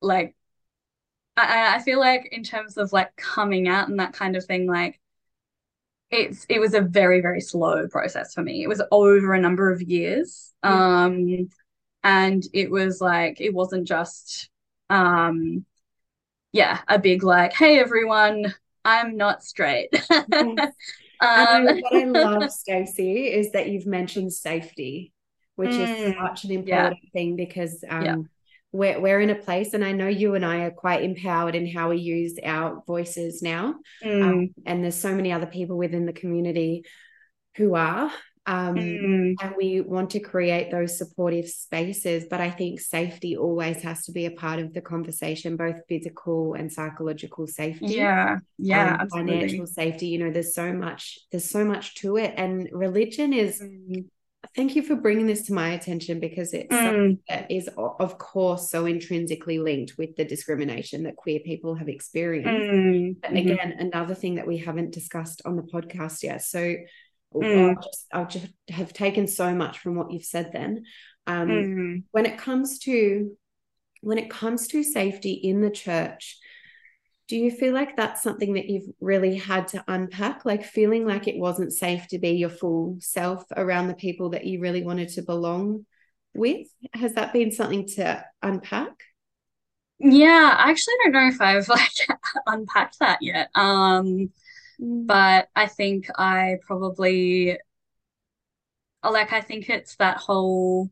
like 0.00 0.34
I, 1.36 1.76
I 1.76 1.82
feel 1.82 2.00
like 2.00 2.28
in 2.32 2.42
terms 2.42 2.76
of 2.76 2.92
like 2.92 3.14
coming 3.16 3.68
out 3.68 3.88
and 3.88 4.00
that 4.00 4.12
kind 4.12 4.36
of 4.36 4.44
thing 4.44 4.66
like 4.66 5.00
it's 6.10 6.46
it 6.48 6.60
was 6.60 6.74
a 6.74 6.80
very 6.80 7.20
very 7.20 7.40
slow 7.40 7.88
process 7.88 8.32
for 8.32 8.42
me 8.42 8.62
it 8.62 8.68
was 8.68 8.82
over 8.90 9.34
a 9.34 9.40
number 9.40 9.72
of 9.72 9.82
years 9.82 10.52
yeah. 10.64 11.04
um 11.04 11.48
and 12.04 12.44
it 12.52 12.70
was 12.70 13.00
like 13.00 13.40
it 13.40 13.52
wasn't 13.52 13.86
just 13.86 14.48
um 14.88 15.66
yeah, 16.56 16.80
a 16.88 16.98
big 16.98 17.22
like, 17.22 17.52
hey 17.52 17.78
everyone, 17.78 18.54
I'm 18.82 19.18
not 19.18 19.44
straight. 19.44 19.90
um, 20.10 20.56
what 21.20 21.94
I 21.94 22.04
love, 22.04 22.50
Stacey, 22.50 23.26
is 23.26 23.52
that 23.52 23.68
you've 23.68 23.86
mentioned 23.86 24.32
safety. 24.32 25.12
Which 25.56 25.70
mm, 25.70 25.80
is 25.80 26.14
such 26.14 26.44
an 26.44 26.52
important 26.52 27.00
yeah. 27.02 27.10
thing 27.12 27.36
because 27.36 27.82
um, 27.88 28.04
yeah. 28.04 28.16
we're, 28.72 29.00
we're 29.00 29.20
in 29.20 29.30
a 29.30 29.34
place, 29.34 29.74
and 29.74 29.84
I 29.84 29.92
know 29.92 30.08
you 30.08 30.34
and 30.34 30.44
I 30.44 30.60
are 30.60 30.70
quite 30.70 31.02
empowered 31.02 31.54
in 31.54 31.66
how 31.66 31.90
we 31.90 31.98
use 31.98 32.38
our 32.44 32.82
voices 32.86 33.42
now. 33.42 33.74
Mm. 34.04 34.22
Um, 34.22 34.54
and 34.64 34.84
there's 34.84 34.94
so 34.94 35.14
many 35.14 35.32
other 35.32 35.46
people 35.46 35.76
within 35.76 36.06
the 36.06 36.12
community 36.12 36.84
who 37.56 37.74
are. 37.74 38.10
Um, 38.48 38.76
mm. 38.76 39.34
And 39.42 39.54
we 39.56 39.80
want 39.80 40.10
to 40.10 40.20
create 40.20 40.70
those 40.70 40.96
supportive 40.96 41.48
spaces. 41.48 42.26
But 42.30 42.40
I 42.40 42.48
think 42.48 42.78
safety 42.78 43.36
always 43.36 43.82
has 43.82 44.04
to 44.04 44.12
be 44.12 44.26
a 44.26 44.30
part 44.30 44.60
of 44.60 44.72
the 44.72 44.80
conversation, 44.80 45.56
both 45.56 45.80
physical 45.88 46.54
and 46.54 46.72
psychological 46.72 47.48
safety. 47.48 47.86
Yeah. 47.86 48.38
Yeah. 48.56 48.98
Um, 49.00 49.08
financial 49.08 49.66
safety. 49.66 50.06
You 50.06 50.20
know, 50.20 50.30
there's 50.30 50.54
so 50.54 50.72
much, 50.72 51.18
there's 51.32 51.50
so 51.50 51.64
much 51.64 51.96
to 51.96 52.18
it. 52.18 52.34
And 52.36 52.68
religion 52.70 53.32
is, 53.32 53.60
mm. 53.60 54.04
Thank 54.56 54.74
you 54.74 54.82
for 54.82 54.96
bringing 54.96 55.26
this 55.26 55.42
to 55.42 55.52
my 55.52 55.70
attention 55.70 56.18
because 56.18 56.54
it's 56.54 56.74
mm. 56.74 56.84
something 56.84 57.18
that 57.28 57.50
is, 57.50 57.68
of 57.76 58.18
course, 58.18 58.70
so 58.70 58.86
intrinsically 58.86 59.58
linked 59.58 59.98
with 59.98 60.16
the 60.16 60.24
discrimination 60.24 61.02
that 61.02 61.16
queer 61.16 61.40
people 61.40 61.74
have 61.74 61.88
experienced. 61.88 62.48
Mm. 62.48 63.16
But 63.20 63.32
mm-hmm. 63.32 63.50
again, 63.50 63.76
another 63.78 64.14
thing 64.14 64.36
that 64.36 64.46
we 64.46 64.56
haven't 64.56 64.92
discussed 64.92 65.42
on 65.44 65.56
the 65.56 65.62
podcast 65.62 66.22
yet. 66.22 66.42
So, 66.42 66.74
mm. 67.34 67.70
I 67.70 67.74
just 67.82 68.06
I 68.12 68.24
just 68.24 68.46
have 68.70 68.92
taken 68.92 69.28
so 69.28 69.54
much 69.54 69.78
from 69.78 69.94
what 69.94 70.10
you've 70.10 70.24
said 70.24 70.50
then. 70.52 70.84
Um, 71.26 71.48
mm. 71.48 72.02
When 72.10 72.26
it 72.26 72.38
comes 72.38 72.78
to 72.80 73.36
when 74.00 74.18
it 74.18 74.30
comes 74.30 74.68
to 74.68 74.82
safety 74.82 75.32
in 75.32 75.60
the 75.60 75.70
church, 75.70 76.38
do 77.28 77.36
you 77.36 77.50
feel 77.50 77.74
like 77.74 77.96
that's 77.96 78.22
something 78.22 78.54
that 78.54 78.68
you've 78.68 78.88
really 79.00 79.36
had 79.36 79.68
to 79.68 79.84
unpack? 79.88 80.44
Like 80.44 80.64
feeling 80.64 81.06
like 81.06 81.26
it 81.26 81.36
wasn't 81.36 81.72
safe 81.72 82.06
to 82.08 82.18
be 82.18 82.30
your 82.30 82.50
full 82.50 82.98
self 83.00 83.44
around 83.56 83.88
the 83.88 83.94
people 83.94 84.30
that 84.30 84.44
you 84.44 84.60
really 84.60 84.84
wanted 84.84 85.08
to 85.10 85.22
belong 85.22 85.86
with? 86.34 86.68
Has 86.94 87.14
that 87.14 87.32
been 87.32 87.50
something 87.50 87.86
to 87.96 88.24
unpack? 88.42 88.92
Yeah, 89.98 90.54
I 90.56 90.70
actually 90.70 90.94
don't 91.02 91.12
know 91.12 91.28
if 91.28 91.40
I've 91.40 91.68
like 91.68 91.90
unpacked 92.46 92.98
that 93.00 93.18
yet. 93.22 93.48
Um 93.54 94.30
Mm. 94.80 95.06
But 95.06 95.48
I 95.54 95.66
think 95.66 96.08
I 96.18 96.56
probably 96.66 97.58
like 99.02 99.32
I 99.32 99.40
think 99.40 99.68
it's 99.68 99.96
that 99.96 100.16
whole 100.18 100.90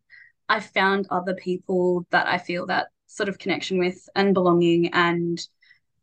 I 0.48 0.60
found 0.60 1.06
other 1.10 1.34
people 1.34 2.06
that 2.10 2.26
I 2.26 2.38
feel 2.38 2.66
that 2.66 2.88
sort 3.06 3.28
of 3.28 3.38
connection 3.38 3.78
with 3.78 4.08
and 4.14 4.34
belonging 4.34 4.92
and 4.92 5.40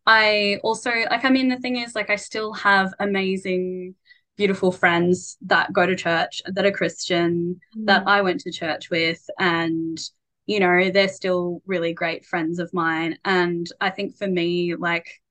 I 0.06 0.60
also 0.64 0.92
like 1.10 1.26
I 1.26 1.30
mean 1.30 1.50
the 1.50 1.58
thing 1.58 1.78
is 1.78 1.96
like 1.96 2.10
I 2.10 2.16
still 2.16 2.54
have 2.54 2.94
amazing 3.00 3.96
beautiful 4.38 4.72
friends 4.72 5.38
that 5.42 5.72
go 5.72 5.86
to 5.86 5.96
church 5.96 6.42
that 6.46 6.66
are 6.66 6.72
Christian 6.72 7.60
mm. 7.78 7.86
that 7.86 8.08
I 8.08 8.22
went 8.22 8.40
to 8.42 8.52
church 8.52 8.90
with 8.90 9.24
and 9.40 10.00
you 10.48 10.60
know 10.60 10.90
they're 10.90 11.08
still 11.08 11.62
really 11.66 11.94
great 11.94 12.26
friends 12.26 12.58
of 12.60 12.74
mine 12.74 13.18
and 13.24 13.68
I 13.80 13.92
think 13.92 14.18
for 14.18 14.28
me 14.28 14.76
like 14.76 15.22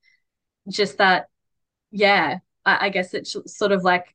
just 0.68 0.98
that 0.98 1.26
yeah, 1.90 2.38
I, 2.64 2.86
I 2.86 2.88
guess 2.90 3.14
it's 3.14 3.36
sort 3.46 3.72
of 3.72 3.82
like 3.82 4.14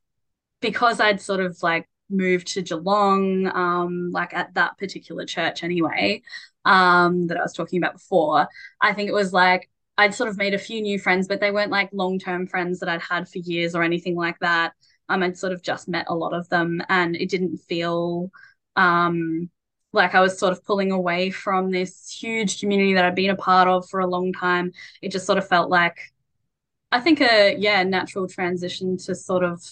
because 0.60 1.00
I'd 1.00 1.20
sort 1.20 1.40
of 1.40 1.62
like 1.62 1.88
moved 2.08 2.48
to 2.48 2.62
Geelong, 2.62 3.48
um, 3.48 4.10
like 4.12 4.34
at 4.34 4.54
that 4.54 4.78
particular 4.78 5.26
church 5.26 5.62
anyway, 5.62 6.22
um, 6.64 7.26
that 7.28 7.36
I 7.38 7.42
was 7.42 7.52
talking 7.52 7.78
about 7.78 7.94
before. 7.94 8.48
I 8.80 8.92
think 8.92 9.08
it 9.08 9.14
was 9.14 9.32
like 9.32 9.70
I'd 9.98 10.14
sort 10.14 10.28
of 10.28 10.36
made 10.36 10.54
a 10.54 10.58
few 10.58 10.82
new 10.82 10.98
friends, 10.98 11.28
but 11.28 11.40
they 11.40 11.50
weren't 11.50 11.70
like 11.72 11.90
long 11.92 12.18
term 12.18 12.46
friends 12.46 12.80
that 12.80 12.88
I'd 12.88 13.02
had 13.02 13.28
for 13.28 13.38
years 13.38 13.74
or 13.74 13.82
anything 13.82 14.16
like 14.16 14.38
that. 14.40 14.72
Um, 15.08 15.22
I'd 15.22 15.38
sort 15.38 15.52
of 15.52 15.62
just 15.62 15.88
met 15.88 16.06
a 16.08 16.14
lot 16.14 16.34
of 16.34 16.48
them, 16.48 16.82
and 16.88 17.16
it 17.16 17.28
didn't 17.30 17.58
feel 17.58 18.30
um 18.76 19.50
like 19.92 20.14
I 20.14 20.20
was 20.20 20.38
sort 20.38 20.52
of 20.52 20.62
pulling 20.64 20.92
away 20.92 21.30
from 21.30 21.70
this 21.70 22.10
huge 22.10 22.60
community 22.60 22.94
that 22.94 23.04
I'd 23.06 23.14
been 23.14 23.30
a 23.30 23.36
part 23.36 23.68
of 23.68 23.88
for 23.88 24.00
a 24.00 24.06
long 24.06 24.32
time. 24.32 24.72
It 25.02 25.10
just 25.12 25.24
sort 25.26 25.38
of 25.38 25.48
felt 25.48 25.70
like 25.70 25.98
I 26.92 27.00
think 27.00 27.20
a 27.20 27.56
yeah 27.58 27.82
natural 27.84 28.28
transition 28.28 28.96
to 28.98 29.14
sort 29.14 29.44
of 29.44 29.62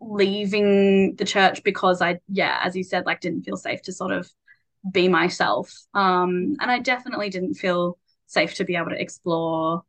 leaving 0.00 1.14
the 1.16 1.24
church 1.24 1.62
because 1.62 2.02
I 2.02 2.20
yeah 2.28 2.60
as 2.64 2.74
you 2.74 2.82
said 2.82 3.06
like 3.06 3.20
didn't 3.20 3.42
feel 3.42 3.56
safe 3.56 3.82
to 3.82 3.92
sort 3.92 4.12
of 4.12 4.28
be 4.92 5.08
myself 5.08 5.72
um 5.94 6.56
and 6.60 6.70
I 6.70 6.80
definitely 6.80 7.30
didn't 7.30 7.54
feel 7.54 7.98
safe 8.28 8.54
to 8.54 8.64
be 8.64 8.76
able 8.76 8.90
to 8.90 9.00
explore 9.00 9.82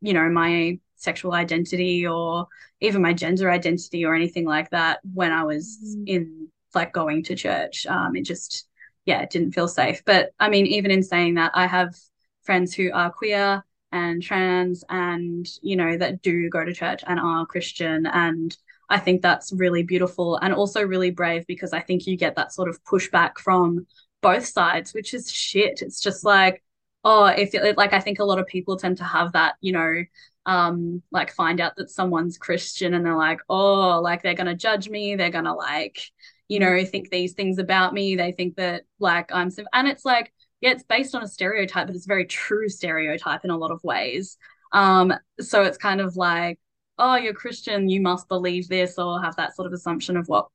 you 0.00 0.12
know 0.12 0.28
my 0.28 0.78
sexual 0.96 1.32
identity 1.32 2.06
or 2.06 2.46
even 2.80 3.02
my 3.02 3.12
gender 3.12 3.50
identity 3.50 4.04
or 4.04 4.14
anything 4.14 4.44
like 4.44 4.70
that 4.70 5.00
when 5.14 5.32
I 5.32 5.44
was 5.44 5.78
mm. 5.84 6.04
in 6.06 6.48
like 6.74 6.92
going 6.92 7.24
to 7.24 7.34
church. 7.34 7.86
Um 7.86 8.14
it 8.14 8.24
just 8.24 8.68
yeah 9.04 9.20
it 9.22 9.30
didn't 9.30 9.52
feel 9.52 9.68
safe. 9.68 10.04
But 10.04 10.30
I 10.38 10.48
mean 10.48 10.66
even 10.66 10.90
in 10.90 11.02
saying 11.02 11.34
that 11.34 11.52
I 11.54 11.66
have 11.66 11.94
friends 12.42 12.74
who 12.74 12.90
are 12.92 13.10
queer 13.10 13.64
and 13.90 14.22
trans 14.22 14.84
and 14.88 15.46
you 15.62 15.76
know 15.76 15.96
that 15.96 16.22
do 16.22 16.48
go 16.50 16.64
to 16.64 16.74
church 16.74 17.02
and 17.06 17.18
are 17.18 17.46
christian. 17.46 18.06
And 18.06 18.56
i 18.90 18.98
think 18.98 19.20
that's 19.20 19.52
really 19.52 19.82
beautiful 19.82 20.36
and 20.36 20.54
also 20.54 20.82
really 20.82 21.10
brave 21.10 21.46
because 21.46 21.74
i 21.74 21.80
think 21.80 22.06
you 22.06 22.16
get 22.16 22.36
that 22.36 22.54
sort 22.54 22.70
of 22.70 22.82
pushback 22.84 23.36
from 23.36 23.86
both 24.22 24.46
sides 24.46 24.94
which 24.94 25.14
is 25.14 25.30
shit. 25.30 25.82
It's 25.82 26.00
just 26.00 26.24
like 26.24 26.62
oh 27.04 27.26
if 27.26 27.54
it, 27.54 27.76
like 27.76 27.92
i 27.92 28.00
think 28.00 28.18
a 28.18 28.24
lot 28.24 28.38
of 28.38 28.46
people 28.46 28.76
tend 28.76 28.96
to 28.96 29.04
have 29.04 29.32
that 29.32 29.54
you 29.60 29.72
know 29.72 30.02
um 30.46 31.02
like 31.10 31.32
find 31.32 31.60
out 31.60 31.76
that 31.76 31.90
someone's 31.90 32.38
christian 32.38 32.94
and 32.94 33.04
they're 33.04 33.16
like 33.16 33.40
oh 33.48 34.00
like 34.02 34.22
they're 34.22 34.34
gonna 34.34 34.54
judge 34.54 34.88
me 34.88 35.14
they're 35.14 35.30
gonna 35.30 35.54
like 35.54 36.00
you 36.48 36.58
know 36.58 36.84
think 36.84 37.10
these 37.10 37.34
things 37.34 37.58
about 37.58 37.92
me 37.92 38.16
they 38.16 38.32
think 38.32 38.56
that 38.56 38.82
like 38.98 39.30
i'm 39.32 39.50
and 39.72 39.88
it's 39.88 40.04
like 40.04 40.32
yeah, 40.60 40.70
it's 40.70 40.82
based 40.82 41.14
on 41.14 41.22
a 41.22 41.28
stereotype, 41.28 41.86
but 41.86 41.96
it's 41.96 42.06
very 42.06 42.26
true 42.26 42.68
stereotype 42.68 43.44
in 43.44 43.50
a 43.50 43.56
lot 43.56 43.70
of 43.70 43.82
ways. 43.84 44.36
Um, 44.72 45.12
so 45.40 45.62
it's 45.62 45.78
kind 45.78 46.00
of 46.00 46.16
like, 46.16 46.58
oh, 46.98 47.16
you're 47.16 47.32
Christian, 47.34 47.88
you 47.88 48.00
must 48.00 48.28
believe 48.28 48.68
this, 48.68 48.98
or 48.98 49.22
have 49.22 49.36
that 49.36 49.54
sort 49.54 49.66
of 49.66 49.72
assumption 49.72 50.16
of 50.16 50.26
what 50.28 50.48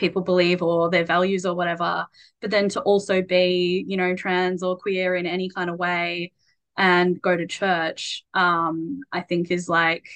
people 0.00 0.22
believe 0.22 0.62
or 0.62 0.90
their 0.90 1.04
values 1.04 1.46
or 1.46 1.54
whatever. 1.54 2.06
But 2.40 2.50
then 2.50 2.68
to 2.70 2.80
also 2.80 3.22
be, 3.22 3.84
you 3.86 3.96
know, 3.96 4.14
trans 4.16 4.62
or 4.62 4.76
queer 4.76 5.14
in 5.14 5.26
any 5.26 5.48
kind 5.48 5.70
of 5.70 5.78
way 5.78 6.32
and 6.76 7.20
go 7.20 7.36
to 7.36 7.46
church, 7.46 8.24
um, 8.34 9.00
I 9.12 9.20
think 9.20 9.50
is 9.50 9.68
like, 9.68 10.08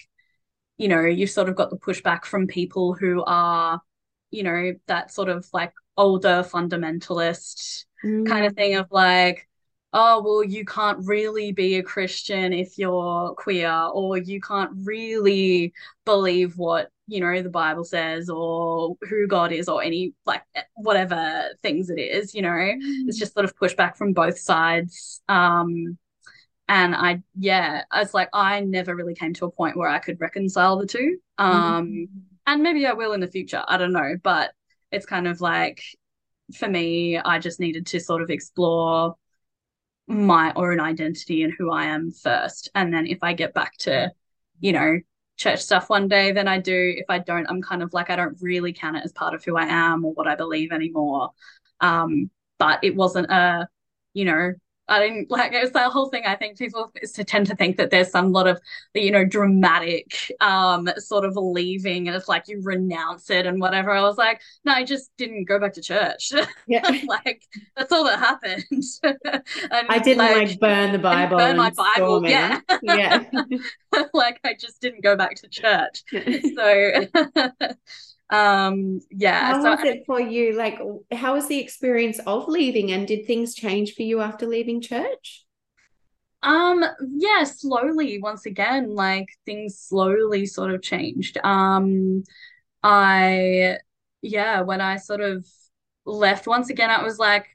you 0.79 0.89
know, 0.89 1.03
you've 1.03 1.31
sort 1.31 1.49
of 1.49 1.55
got 1.55 1.71
the 1.71 1.77
pushback 1.77 2.25
from 2.25 2.47
people 2.47 2.95
who 2.95 3.23
are, 3.25 3.81
you 4.31 4.43
know, 4.43 4.73
that 4.87 5.13
sort 5.13 5.29
of 5.29 5.47
like 5.53 5.73
older 5.97 6.43
fundamentalist 6.43 7.85
mm. 8.05 8.27
kind 8.27 8.47
of 8.47 8.55
thing 8.55 8.75
of 8.77 8.89
like, 8.91 9.47
oh, 9.93 10.23
well, 10.25 10.43
you 10.43 10.65
can't 10.65 11.07
really 11.07 11.53
be 11.53 11.77
a 11.77 11.83
Christian 11.83 12.53
if 12.53 12.79
you're 12.79 13.35
queer, 13.37 13.71
or 13.93 14.19
you 14.19 14.41
can't 14.41 14.73
really 14.83 15.73
believe 16.05 16.59
what, 16.59 16.91
you 17.07 17.21
know, 17.21 17.43
the 17.43 17.51
Bible 17.51 17.85
says, 17.85 18.31
or 18.31 18.97
who 19.09 19.27
God 19.27 19.53
is, 19.53 19.69
or 19.69 19.83
any, 19.83 20.15
like, 20.25 20.43
whatever 20.75 21.51
things 21.63 21.91
it 21.91 22.01
is, 22.01 22.35
you 22.35 22.43
know, 22.43 22.49
mm. 22.49 22.79
it's 23.07 23.19
just 23.19 23.35
sort 23.35 23.45
of 23.45 23.57
pushback 23.57 23.97
from 23.97 24.13
both 24.13 24.39
sides. 24.39 25.21
Um, 25.29 25.99
and 26.69 26.95
I, 26.95 27.23
yeah, 27.39 27.83
I 27.91 28.01
was 28.01 28.15
like, 28.15 28.31
I 28.33 28.61
never 28.61 28.97
really 28.97 29.15
came 29.15 29.35
to 29.35 29.45
a 29.45 29.51
point 29.51 29.77
where 29.77 29.89
I 29.89 29.99
could 29.99 30.21
reconcile 30.21 30.79
the 30.79 30.87
two. 30.87 31.19
Um, 31.37 31.87
mm. 31.87 32.07
and 32.47 32.63
maybe 32.63 32.87
I 32.87 32.95
will 32.95 33.13
in 33.13 33.21
the 33.21 33.27
future. 33.27 33.63
I 33.69 33.77
don't 33.77 33.93
know, 33.93 34.15
but 34.23 34.53
it's 34.91 35.07
kind 35.07 35.29
of 35.29 35.41
like 35.41 35.83
for 36.55 36.69
me, 36.69 37.19
I 37.19 37.39
just 37.39 37.61
needed 37.61 37.87
to 37.89 38.01
sort 38.01 38.23
of 38.23 38.31
explore 38.31 39.15
my 40.07 40.53
own 40.57 40.81
identity 40.81 41.43
and 41.43 41.53
who 41.57 41.71
I 41.71 41.85
am 41.87 42.11
first. 42.11 42.71
And 42.75 42.93
then 42.93 43.07
if 43.07 43.19
I 43.23 43.33
get 43.33 43.55
back 43.55 43.77
to, 43.79 44.11
you 44.61 44.73
know, 44.73 45.01
church 45.37 45.61
stuff 45.61 45.91
one 45.91 46.09
day, 46.09 46.33
then 46.33 46.49
I 46.49 46.59
do. 46.59 46.95
If 46.97 47.07
I 47.09 47.19
don't, 47.19 47.47
I'm 47.49 47.63
kind 47.63 47.83
of 47.83 47.93
like, 47.93 48.11
I 48.11 48.17
don't 48.17 48.37
really 48.41 48.73
count 48.73 48.97
it 48.97 49.05
as 49.05 49.13
part 49.13 49.35
of 49.35 49.45
who 49.45 49.57
I 49.57 49.67
am 49.67 50.05
or 50.05 50.13
what 50.13 50.29
I 50.29 50.37
believe 50.37 50.73
anymore. 50.73 51.31
Um, 51.81 52.31
but 52.59 52.81
it 52.83 52.95
wasn't 52.95 53.31
a, 53.31 53.69
you 54.13 54.25
know, 54.25 54.53
I 54.87 55.01
didn't 55.01 55.31
like 55.31 55.53
it 55.53 55.63
was 55.63 55.73
that 55.73 55.91
whole 55.93 56.11
thing. 56.11 56.25
I 56.27 56.35
think 56.37 56.59
people 56.59 56.93
tend 57.27 57.47
to 57.47 57.57
think 57.57 57.77
that 57.79 57.91
there's 57.91 58.11
some 58.11 58.33
lot 58.33 58.47
of 58.47 58.61
you 58.93 59.11
know 59.11 59.25
dramatic 59.25 60.33
um 60.41 60.89
sort 60.99 61.25
of 61.25 61.37
leaving 61.37 62.07
and 62.07 62.17
it's 62.17 62.29
like 62.29 62.49
you 62.49 62.61
renounce 62.63 63.31
it 63.31 63.47
and 63.47 63.61
whatever. 63.61 63.91
I 63.91 64.03
was 64.03 64.19
like, 64.19 64.41
no, 64.65 64.73
I 64.73 64.85
just 64.85 65.11
didn't 65.17 65.45
go 65.45 65.59
back 65.59 65.73
to 65.75 65.83
church. 65.83 66.33
Yeah. 66.67 66.89
like 67.09 67.43
that's 67.77 67.93
all 67.93 68.05
that 68.05 68.19
happened. 68.19 68.65
and, 69.03 69.43
I 69.89 69.99
didn't 69.99 70.19
like, 70.19 70.49
like 70.49 70.61
burn 70.61 70.93
the 70.93 70.99
Bible. 70.99 71.37
Burn 71.37 71.57
my 71.57 71.71
Bible. 71.71 72.27
Yeah. 72.27 72.61
Yeah. 72.83 73.25
like 74.15 74.41
I 74.45 74.55
just 74.59 74.81
didn't 74.81 75.03
go 75.03 75.15
back 75.15 75.35
to 75.37 75.49
church. 75.49 76.05
so 76.11 77.77
um 78.31 79.01
yeah 79.11 79.53
how 79.53 79.63
so 79.63 79.71
was 79.71 79.81
it 79.85 80.05
for 80.07 80.21
you? 80.21 80.57
Like 80.57 80.81
how 81.13 81.35
was 81.35 81.47
the 81.47 81.59
experience 81.59 82.19
of 82.27 82.49
leaving 82.49 82.91
and 82.91 83.07
did 83.07 83.27
things 83.27 83.55
change 83.55 83.95
for 83.95 84.03
you 84.03 84.21
after 84.21 84.47
leaving 84.47 84.81
church? 84.81 85.45
Um 86.43 86.85
yeah 87.17 87.45
slowly 87.45 88.19
once 88.21 88.47
again 88.47 88.95
like 88.95 89.29
things 89.47 89.79
slowly 89.79 90.47
sort 90.47 90.73
of 90.73 90.83
changed. 90.83 91.39
Um 91.45 92.25
i 92.83 93.79
yeah 94.21 94.61
when 94.61 94.81
i 94.81 94.97
sort 94.97 95.21
of 95.23 95.47
left 96.05 96.47
once 96.47 96.69
again 96.69 96.91
i 96.91 97.03
was 97.03 97.19
like 97.19 97.47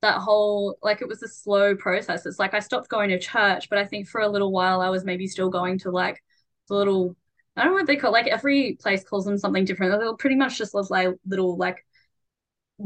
that 0.00 0.18
whole 0.18 0.78
like 0.82 1.02
it 1.02 1.08
was 1.08 1.22
a 1.22 1.28
slow 1.28 1.74
process. 1.74 2.24
It's 2.26 2.38
like 2.38 2.54
i 2.54 2.60
stopped 2.60 2.88
going 2.88 3.10
to 3.10 3.18
church 3.18 3.68
but 3.68 3.78
i 3.78 3.84
think 3.84 4.06
for 4.08 4.20
a 4.20 4.28
little 4.28 4.52
while 4.52 4.80
i 4.80 4.90
was 4.90 5.04
maybe 5.04 5.26
still 5.26 5.48
going 5.50 5.78
to 5.80 5.90
like 5.90 6.22
the 6.68 6.74
little 6.74 7.16
i 7.56 7.62
don't 7.62 7.72
know 7.72 7.78
what 7.78 7.86
they 7.86 7.96
call 7.96 8.12
like 8.12 8.26
every 8.26 8.76
place 8.80 9.04
calls 9.04 9.24
them 9.24 9.38
something 9.38 9.64
different 9.64 9.98
they're 9.98 10.14
pretty 10.14 10.36
much 10.36 10.58
just 10.58 10.74
like 10.74 11.08
little 11.26 11.56
like 11.56 11.84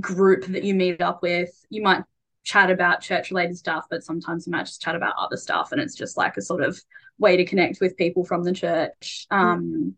group 0.01 0.45
that 0.47 0.65
you 0.65 0.75
meet 0.75 1.01
up 1.01 1.23
with 1.23 1.51
you 1.69 1.83
might 1.83 2.05
chat 2.43 2.71
about 2.71 3.03
church 3.03 3.31
related 3.31 3.57
stuff 3.57 3.87
but 3.91 4.03
sometimes 4.03 4.47
you 4.47 4.51
might 4.51 4.67
just 4.67 4.81
chat 4.81 4.97
about 4.97 5.15
other 5.19 5.37
stuff 5.37 5.73
and 5.73 5.81
it's 5.81 5.95
just 5.95 6.17
like 6.17 6.37
a 6.37 6.43
sort 6.43 6.63
of 6.63 6.81
way 7.19 7.37
to 7.37 7.45
connect 7.45 7.81
with 7.81 7.97
people 7.97 8.25
from 8.25 8.43
the 8.43 8.53
church 8.53 9.27
um 9.31 9.63
mm. 9.63 9.93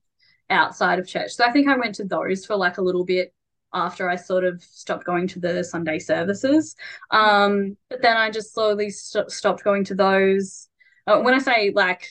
outside 0.50 0.98
of 0.98 1.06
church 1.06 1.32
so 1.32 1.44
i 1.44 1.52
think 1.52 1.68
i 1.68 1.76
went 1.76 1.94
to 1.94 2.04
those 2.04 2.44
for 2.44 2.56
like 2.56 2.78
a 2.78 2.82
little 2.82 3.04
bit 3.04 3.32
after 3.74 4.08
I 4.08 4.16
sort 4.16 4.44
of 4.44 4.62
stopped 4.62 5.04
going 5.04 5.26
to 5.28 5.40
the 5.40 5.64
Sunday 5.64 5.98
services. 5.98 6.76
Um, 7.10 7.76
but 7.88 8.02
then 8.02 8.16
I 8.16 8.30
just 8.30 8.52
slowly 8.52 8.90
st- 8.90 9.30
stopped 9.30 9.64
going 9.64 9.84
to 9.84 9.94
those. 9.94 10.68
Uh, 11.06 11.20
when 11.20 11.34
I 11.34 11.38
say 11.38 11.72
like 11.74 12.08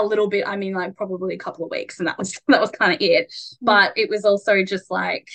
a 0.00 0.06
little 0.06 0.28
bit, 0.28 0.46
I 0.46 0.56
mean 0.56 0.74
like 0.74 0.96
probably 0.96 1.34
a 1.34 1.38
couple 1.38 1.64
of 1.64 1.70
weeks, 1.70 1.98
and 1.98 2.08
that 2.08 2.18
was 2.18 2.38
that 2.48 2.60
was 2.60 2.70
kind 2.70 2.92
of 2.92 3.00
it. 3.00 3.28
Mm. 3.28 3.56
But 3.62 3.92
it 3.96 4.10
was 4.10 4.24
also 4.24 4.64
just 4.64 4.90
like, 4.90 5.28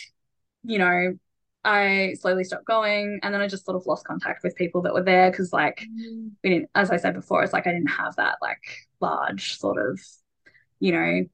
you 0.63 0.79
know, 0.79 1.17
I 1.63 2.15
slowly 2.19 2.43
stopped 2.43 2.65
going, 2.65 3.19
and 3.23 3.33
then 3.33 3.41
I 3.41 3.47
just 3.47 3.65
sort 3.65 3.77
of 3.77 3.85
lost 3.85 4.05
contact 4.05 4.43
with 4.43 4.55
people 4.55 4.81
that 4.83 4.93
were 4.93 5.03
there 5.03 5.31
because, 5.31 5.51
like, 5.53 5.81
mm. 5.81 6.31
we 6.43 6.49
didn't, 6.49 6.69
as 6.75 6.91
I 6.91 6.97
said 6.97 7.13
before, 7.13 7.43
it's 7.43 7.53
like 7.53 7.67
I 7.67 7.71
didn't 7.71 7.91
have 7.91 8.15
that 8.17 8.37
like 8.41 8.63
large 8.99 9.57
sort 9.57 9.77
of, 9.77 9.99
you 10.79 10.91
know, 10.91 11.25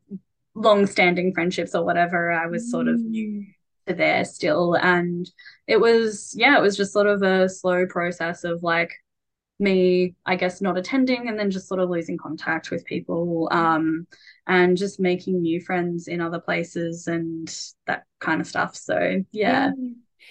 long-standing 0.56 1.34
friendships 1.34 1.76
or 1.76 1.84
whatever. 1.84 2.32
I 2.32 2.48
was 2.48 2.70
sort 2.70 2.88
of 2.88 3.00
new 3.00 3.46
to 3.88 3.94
there 3.94 4.26
still. 4.26 4.76
And 4.76 5.30
it 5.68 5.80
was, 5.80 6.34
yeah, 6.36 6.58
it 6.58 6.62
was 6.62 6.78
just 6.78 6.94
sort 6.94 7.08
of 7.08 7.22
a 7.22 7.50
slow 7.50 7.86
process 7.86 8.44
of 8.44 8.64
like 8.64 8.94
me, 9.60 10.16
I 10.26 10.36
guess, 10.36 10.62
not 10.62 10.78
attending 10.78 11.28
and 11.28 11.38
then 11.38 11.52
just 11.52 11.68
sort 11.68 11.80
of 11.80 11.90
losing 11.90 12.18
contact 12.18 12.72
with 12.72 12.86
people 12.86 13.48
um, 13.52 14.08
and 14.48 14.78
just 14.78 15.00
making 15.00 15.42
new 15.42 15.62
friends 15.62 16.08
in 16.08 16.22
other 16.22 16.40
places 16.40 17.08
and 17.08 17.54
that 17.88 18.04
kind 18.20 18.42
of 18.42 18.48
stuff. 18.48 18.76
So, 18.76 19.24
yeah. 19.32 19.72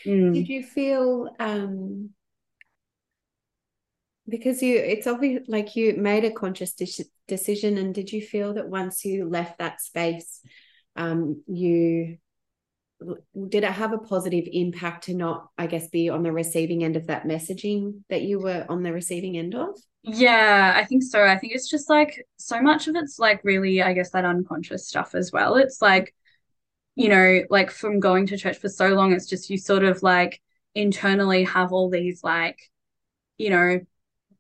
Mm. 0.07 0.35
Did 0.35 0.49
you 0.49 0.63
feel, 0.63 1.35
um, 1.39 2.11
because 4.29 4.63
you 4.63 4.77
it's 4.77 5.07
obvious 5.07 5.43
like 5.49 5.75
you 5.75 5.95
made 5.95 6.25
a 6.25 6.31
conscious 6.31 6.75
de- 6.75 7.05
decision 7.27 7.77
and 7.77 7.95
did 7.95 8.13
you 8.13 8.23
feel 8.23 8.55
that 8.55 8.69
once 8.69 9.05
you 9.05 9.29
left 9.29 9.59
that 9.59 9.81
space 9.81 10.41
um 10.97 11.43
you 11.49 12.17
did 13.49 13.65
it 13.65 13.71
have 13.71 13.93
a 13.93 13.99
positive 13.99 14.49
impact 14.53 15.05
to 15.05 15.15
not 15.15 15.49
i 15.59 15.67
guess 15.67 15.89
be 15.89 16.09
on 16.09 16.23
the 16.23 16.33
receiving 16.33 16.85
end 16.85 16.97
of 16.97 17.07
that 17.07 17.25
messaging 17.25 18.01
that 18.09 18.23
you 18.23 18.39
were 18.39 18.65
on 18.69 18.83
the 18.83 18.93
receiving 18.93 19.37
end 19.37 19.55
of? 19.55 19.69
Yeah 20.03 20.73
i 20.77 20.85
think 20.85 21.03
so. 21.03 21.25
I 21.25 21.39
think 21.39 21.55
it's 21.55 21.69
just 21.69 21.89
like 21.89 22.27
so 22.37 22.61
much 22.61 22.89
of 22.89 22.97
it's 22.97 23.19
like 23.19 23.45
really 23.45 23.83
i 23.83 23.93
guess 23.93 24.11
that 24.11 24.25
unconscious 24.25 24.89
stuff 24.89 25.15
as 25.15 25.31
well. 25.33 25.57
It's 25.57 25.81
like 25.81 26.15
you 26.95 27.09
know 27.09 27.43
like 27.51 27.71
from 27.71 28.01
going 28.01 28.27
to 28.27 28.37
church 28.37 28.59
for 28.59 28.69
so 28.69 28.89
long 28.89 29.13
it's 29.13 29.27
just 29.27 29.49
you 29.49 29.57
sort 29.57 29.85
of 29.85 30.03
like 30.03 30.41
internally 30.75 31.45
have 31.45 31.73
all 31.73 31.89
these 31.89 32.23
like 32.23 32.59
you 33.39 33.51
know 33.51 33.81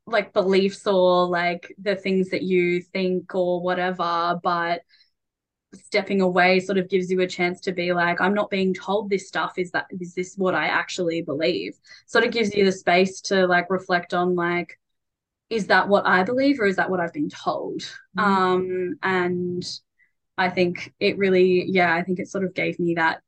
like 0.06 0.32
beliefs 0.32 0.86
or 0.86 1.26
like 1.26 1.72
the 1.80 1.94
things 1.94 2.30
that 2.30 2.42
you 2.42 2.82
think 2.82 3.34
or 3.34 3.62
whatever 3.62 4.38
but 4.42 4.82
stepping 5.74 6.20
away 6.20 6.60
sort 6.60 6.78
of 6.78 6.88
gives 6.88 7.10
you 7.10 7.20
a 7.20 7.26
chance 7.26 7.60
to 7.60 7.72
be 7.72 7.92
like 7.92 8.20
i'm 8.20 8.34
not 8.34 8.50
being 8.50 8.74
told 8.74 9.08
this 9.08 9.26
stuff. 9.28 9.54
Is 9.56 9.70
that 9.72 9.86
is 10.00 10.14
this 10.14 10.36
what 10.36 10.54
i 10.54 10.66
actually 10.66 11.22
believe? 11.22 11.78
Sort 12.06 12.24
of 12.24 12.32
gives 12.32 12.54
you 12.54 12.64
the 12.64 12.72
space 12.72 13.20
to 13.22 13.46
like 13.46 13.70
reflect 13.70 14.14
on 14.14 14.34
like 14.34 14.78
is 15.50 15.66
that 15.66 15.88
what 15.88 16.06
i 16.06 16.22
believe 16.22 16.60
or 16.60 16.66
is 16.66 16.76
that 16.76 16.90
what 16.90 17.00
i've 17.00 17.12
been 17.12 17.30
told? 17.30 17.82
Mm-hmm. 18.16 18.20
um 18.20 18.94
and 19.02 19.64
i 20.36 20.48
think 20.48 20.92
it 21.00 21.18
really 21.18 21.64
yeah 21.68 21.94
i 21.94 22.02
think 22.02 22.18
it 22.18 22.28
sort 22.28 22.44
of 22.44 22.54
gave 22.54 22.78
me 22.78 22.94
that 22.94 23.20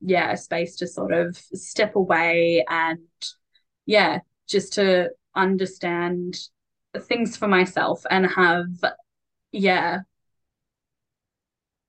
yeah 0.00 0.34
space 0.34 0.76
to 0.76 0.86
sort 0.86 1.12
of 1.12 1.36
step 1.36 1.96
away 1.96 2.64
and 2.68 3.00
yeah 3.86 4.20
just 4.48 4.74
to 4.74 5.10
understand 5.34 6.38
things 7.00 7.36
for 7.36 7.48
myself 7.48 8.04
and 8.10 8.26
have 8.26 8.66
yeah 9.50 10.00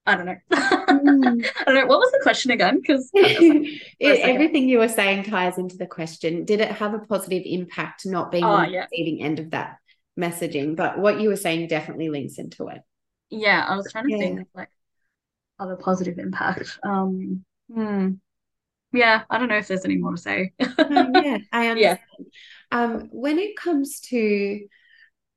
I 0.06 0.16
don't 0.16 0.26
know. 0.26 0.36
Mm. 1.04 1.44
I 1.60 1.64
don't 1.64 1.74
know. 1.74 1.86
What 1.86 1.98
was 1.98 2.12
the 2.12 2.20
question 2.22 2.50
again? 2.50 2.80
Because 2.80 3.10
everything 4.00 4.68
you 4.68 4.78
were 4.78 4.88
saying 4.88 5.24
ties 5.24 5.58
into 5.58 5.76
the 5.76 5.86
question. 5.86 6.44
Did 6.44 6.60
it 6.60 6.70
have 6.70 6.94
a 6.94 7.00
positive 7.00 7.42
impact 7.44 8.06
not 8.06 8.30
being 8.30 8.44
oh, 8.44 8.52
on 8.52 8.70
the 8.70 8.78
receiving 8.78 9.22
end 9.22 9.38
of 9.38 9.50
that 9.50 9.76
messaging? 10.18 10.76
But 10.76 10.98
what 10.98 11.20
you 11.20 11.28
were 11.28 11.36
saying 11.36 11.66
definitely 11.68 12.08
links 12.08 12.38
into 12.38 12.68
it. 12.68 12.80
Yeah, 13.28 13.66
I 13.68 13.76
was 13.76 13.90
trying 13.92 14.06
to 14.06 14.12
yeah. 14.12 14.18
think 14.18 14.40
of 14.40 14.46
like 14.54 14.70
other 15.58 15.76
positive 15.76 16.18
impact. 16.18 16.78
Um, 16.82 17.44
hmm. 17.70 18.12
Yeah, 18.92 19.22
I 19.28 19.38
don't 19.38 19.48
know 19.48 19.58
if 19.58 19.68
there's 19.68 19.84
any 19.84 19.96
more 19.96 20.12
to 20.12 20.16
say. 20.16 20.52
um, 20.60 21.10
yeah, 21.14 21.38
I 21.52 21.68
understand. 21.70 21.78
Yeah. 21.78 21.96
Um, 22.70 23.08
when 23.10 23.38
it 23.38 23.56
comes 23.56 24.00
to 24.00 24.60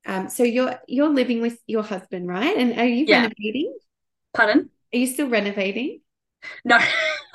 um, 0.06 0.30
so 0.30 0.44
you're 0.44 0.80
you're 0.88 1.10
living 1.10 1.42
with 1.42 1.60
your 1.68 1.84
husband, 1.84 2.28
right? 2.28 2.56
And 2.56 2.80
are 2.80 2.86
you 2.86 3.06
yeah. 3.06 3.24
renovating? 3.24 3.78
Pardon? 4.38 4.70
Are 4.94 4.98
you 4.98 5.08
still 5.08 5.30
renovating? 5.30 6.02
No. 6.64 6.78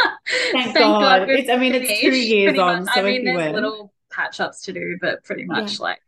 Thank, 0.52 0.72
Thank 0.72 0.74
God. 0.74 1.26
God 1.26 1.30
it's, 1.30 1.50
I 1.50 1.56
mean, 1.56 1.74
it's 1.74 2.00
two 2.00 2.16
years 2.16 2.56
on. 2.56 2.86
So 2.86 2.92
I 2.92 3.02
mean, 3.02 3.24
there's 3.24 3.52
little 3.52 3.92
patch 4.12 4.38
ups 4.38 4.62
to 4.62 4.72
do, 4.72 4.98
but 5.00 5.24
pretty 5.24 5.44
much 5.44 5.78
yeah. 5.78 5.82
like 5.82 5.98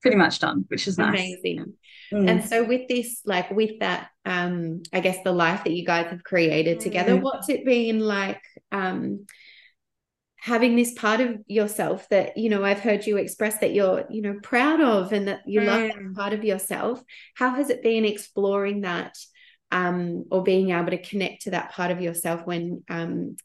pretty 0.00 0.16
much 0.16 0.38
done, 0.38 0.64
which 0.68 0.86
is 0.86 0.96
nice. 0.96 1.08
Amazing. 1.08 1.74
Mm. 2.12 2.30
And 2.30 2.44
so 2.44 2.64
with 2.64 2.86
this, 2.86 3.20
like 3.24 3.50
with 3.50 3.80
that, 3.80 4.10
um, 4.24 4.82
I 4.92 5.00
guess 5.00 5.18
the 5.24 5.32
life 5.32 5.64
that 5.64 5.72
you 5.72 5.84
guys 5.84 6.06
have 6.10 6.22
created 6.22 6.78
mm. 6.78 6.82
together, 6.82 7.16
what's 7.16 7.48
it 7.48 7.64
been 7.64 7.98
like 7.98 8.40
um 8.70 9.26
having 10.36 10.76
this 10.76 10.92
part 10.92 11.20
of 11.20 11.36
yourself 11.48 12.08
that 12.10 12.36
you 12.36 12.48
know 12.48 12.64
I've 12.64 12.78
heard 12.78 13.06
you 13.06 13.16
express 13.16 13.58
that 13.58 13.74
you're 13.74 14.04
you 14.08 14.22
know 14.22 14.38
proud 14.40 14.80
of 14.80 15.12
and 15.12 15.26
that 15.26 15.40
you 15.46 15.62
mm. 15.62 15.66
love 15.66 15.80
that 15.80 16.14
part 16.14 16.32
of 16.32 16.44
yourself. 16.44 17.02
How 17.34 17.50
has 17.56 17.70
it 17.70 17.82
been 17.82 18.04
exploring 18.04 18.82
that? 18.82 19.18
Um, 19.70 20.24
or 20.30 20.42
being 20.42 20.70
able 20.70 20.90
to 20.90 21.02
connect 21.02 21.42
to 21.42 21.50
that 21.50 21.72
part 21.72 21.90
of 21.90 22.00
yourself 22.00 22.46
when 22.46 22.82
um, 22.88 23.36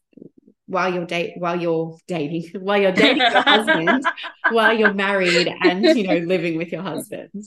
while 0.66 0.94
you're 0.94 1.06
date 1.06 1.34
while 1.38 1.60
you're 1.60 1.98
dating 2.08 2.50
while 2.62 2.82
you're 2.82 2.92
dating 2.92 3.18
your 3.18 3.42
husband 3.42 4.06
while 4.52 4.74
you're 4.74 4.94
married 4.94 5.54
and 5.62 5.84
you 5.84 6.08
know 6.08 6.18
living 6.18 6.58
with 6.58 6.72
your 6.72 6.82
husband. 6.82 7.44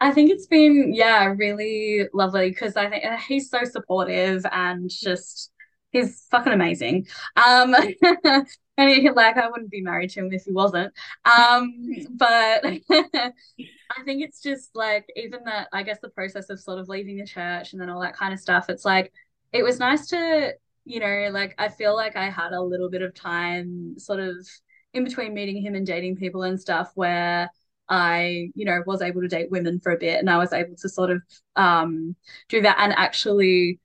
I 0.00 0.10
think 0.10 0.30
it's 0.30 0.46
been 0.46 0.92
yeah 0.92 1.32
really 1.36 2.06
lovely 2.12 2.50
because 2.50 2.76
I 2.76 2.90
think 2.90 3.04
he's 3.28 3.48
so 3.48 3.64
supportive 3.64 4.44
and 4.50 4.90
just 4.90 5.50
he's 5.92 6.26
fucking 6.30 6.52
amazing. 6.52 7.06
Um 7.36 7.74
and 8.78 8.90
he, 8.90 9.10
like 9.10 9.36
I 9.36 9.48
wouldn't 9.48 9.70
be 9.70 9.80
married 9.82 10.10
to 10.10 10.20
him 10.20 10.32
if 10.32 10.44
he 10.44 10.52
wasn't 10.52 10.92
um 11.24 11.72
but 12.16 12.64
I 13.90 14.02
think 14.04 14.22
it's 14.22 14.40
just 14.40 14.74
like 14.74 15.06
even 15.16 15.44
that 15.44 15.68
I 15.72 15.82
guess 15.82 15.98
the 16.00 16.08
process 16.08 16.50
of 16.50 16.60
sort 16.60 16.78
of 16.78 16.88
leaving 16.88 17.16
the 17.18 17.26
church 17.26 17.72
and 17.72 17.80
then 17.80 17.90
all 17.90 18.00
that 18.00 18.16
kind 18.16 18.32
of 18.34 18.40
stuff. 18.40 18.68
It's 18.68 18.84
like 18.84 19.12
it 19.52 19.62
was 19.62 19.78
nice 19.78 20.08
to, 20.08 20.52
you 20.84 21.00
know, 21.00 21.30
like 21.32 21.54
I 21.58 21.68
feel 21.68 21.94
like 21.94 22.16
I 22.16 22.28
had 22.30 22.52
a 22.52 22.60
little 22.62 22.90
bit 22.90 23.02
of 23.02 23.14
time 23.14 23.98
sort 23.98 24.20
of 24.20 24.36
in 24.92 25.04
between 25.04 25.34
meeting 25.34 25.62
him 25.62 25.74
and 25.74 25.86
dating 25.86 26.16
people 26.16 26.42
and 26.42 26.60
stuff 26.60 26.90
where 26.94 27.50
I, 27.88 28.50
you 28.54 28.64
know, 28.64 28.82
was 28.86 29.02
able 29.02 29.20
to 29.22 29.28
date 29.28 29.50
women 29.50 29.80
for 29.80 29.92
a 29.92 29.98
bit 29.98 30.18
and 30.18 30.30
I 30.30 30.38
was 30.38 30.52
able 30.52 30.76
to 30.76 30.88
sort 30.88 31.10
of 31.10 31.22
um 31.56 32.16
do 32.48 32.62
that 32.62 32.78
and 32.80 32.92
actually 32.94 33.80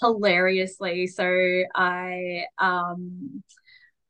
hilariously 0.00 1.06
so 1.06 1.24
I 1.74 2.44
um 2.58 3.42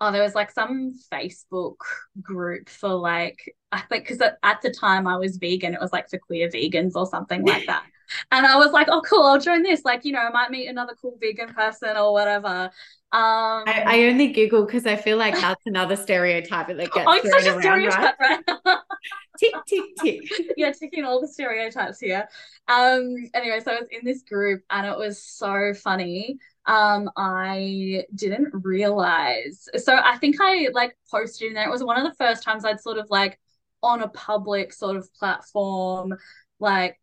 oh, 0.03 0.11
there 0.11 0.23
was 0.23 0.35
like 0.35 0.51
some 0.51 0.93
Facebook 1.13 1.77
group 2.21 2.69
for 2.69 2.89
like, 2.89 3.55
I 3.71 3.81
think, 3.83 4.05
because 4.05 4.21
at, 4.21 4.37
at 4.43 4.61
the 4.61 4.71
time 4.71 5.07
I 5.07 5.17
was 5.17 5.37
vegan, 5.37 5.75
it 5.75 5.81
was 5.81 5.93
like 5.93 6.11
for 6.11 6.19
queer 6.19 6.49
vegans 6.49 6.93
or 6.97 7.07
something 7.07 7.45
like 7.45 7.67
that. 7.69 7.85
And 8.31 8.47
I 8.47 8.57
was 8.57 8.73
like, 8.73 8.89
oh, 8.91 9.03
cool, 9.03 9.25
I'll 9.25 9.41
join 9.41 9.63
this. 9.63 9.85
Like, 9.85 10.05
you 10.05 10.13
know, 10.13 10.21
I 10.21 10.31
might 10.31 10.51
meet 10.51 10.69
another 10.69 10.95
cool 11.01 11.17
vegan 11.21 11.53
person 11.55 11.97
or 11.97 12.13
whatever. 12.13 12.71
Um, 13.13 13.65
I, 13.67 13.85
I 13.87 14.05
only 14.05 14.29
giggle 14.29 14.65
because 14.65 14.87
I 14.87 14.97
feel 14.97 15.19
like 15.19 15.35
that's 15.35 15.67
another 15.67 15.97
stereotype 15.97 16.69
that 16.69 16.77
gets 16.93 17.07
oh, 17.07 17.13
it's 17.13 17.31
such 17.31 17.47
a 17.47 17.61
stereotype, 17.61 18.19
right? 18.19 18.41
right? 18.49 18.79
tick, 19.39 19.55
tick, 19.67 19.85
tick. 20.03 20.53
Yeah, 20.57 20.73
ticking 20.73 21.05
all 21.05 21.21
the 21.21 21.29
stereotypes 21.29 22.01
here. 22.01 22.27
Um, 22.69 23.15
anyway, 23.35 23.61
so 23.61 23.73
I 23.73 23.81
was 23.81 23.89
in 23.91 24.05
this 24.05 24.23
group 24.23 24.63
and 24.71 24.87
it 24.87 24.97
was 24.97 25.23
so 25.23 25.75
funny 25.75 26.39
um 26.67 27.11
i 27.17 28.05
didn't 28.15 28.49
realize 28.53 29.69
so 29.77 29.97
i 29.97 30.17
think 30.19 30.37
i 30.41 30.69
like 30.73 30.97
posted 31.11 31.49
in 31.49 31.55
there 31.55 31.67
it 31.67 31.71
was 31.73 31.83
one 31.83 31.99
of 31.99 32.05
the 32.05 32.15
first 32.17 32.45
times 32.45 32.65
i'd 32.65 32.81
sort 32.81 32.99
of 32.99 33.07
like 33.11 33.41
on 33.83 34.01
a 34.03 34.09
public 34.09 34.73
sort 34.73 34.97
of 34.97 35.13
platform 35.15 36.15
like 36.61 37.01